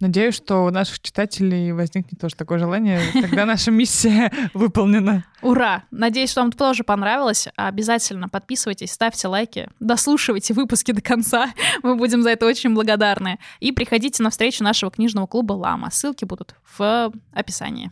[0.00, 3.00] Надеюсь, что у наших читателей возникнет тоже такое желание.
[3.12, 5.24] Тогда наша миссия выполнена.
[5.42, 5.84] Ура!
[5.90, 7.48] Надеюсь, что вам тоже понравилось.
[7.54, 11.52] Обязательно подписывайтесь, ставьте лайки, дослушивайте выпуски до конца.
[11.82, 13.38] Мы будем за это очень благодарны.
[13.60, 15.90] И приходите на встречу нашего книжного клуба «Лама».
[15.90, 17.90] Ссылки будут в описании.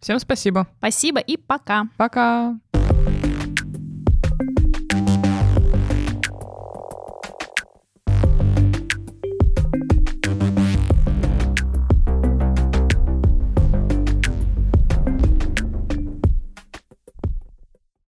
[0.00, 0.68] Всем спасибо.
[0.78, 1.84] Спасибо и пока.
[1.96, 2.58] Пока.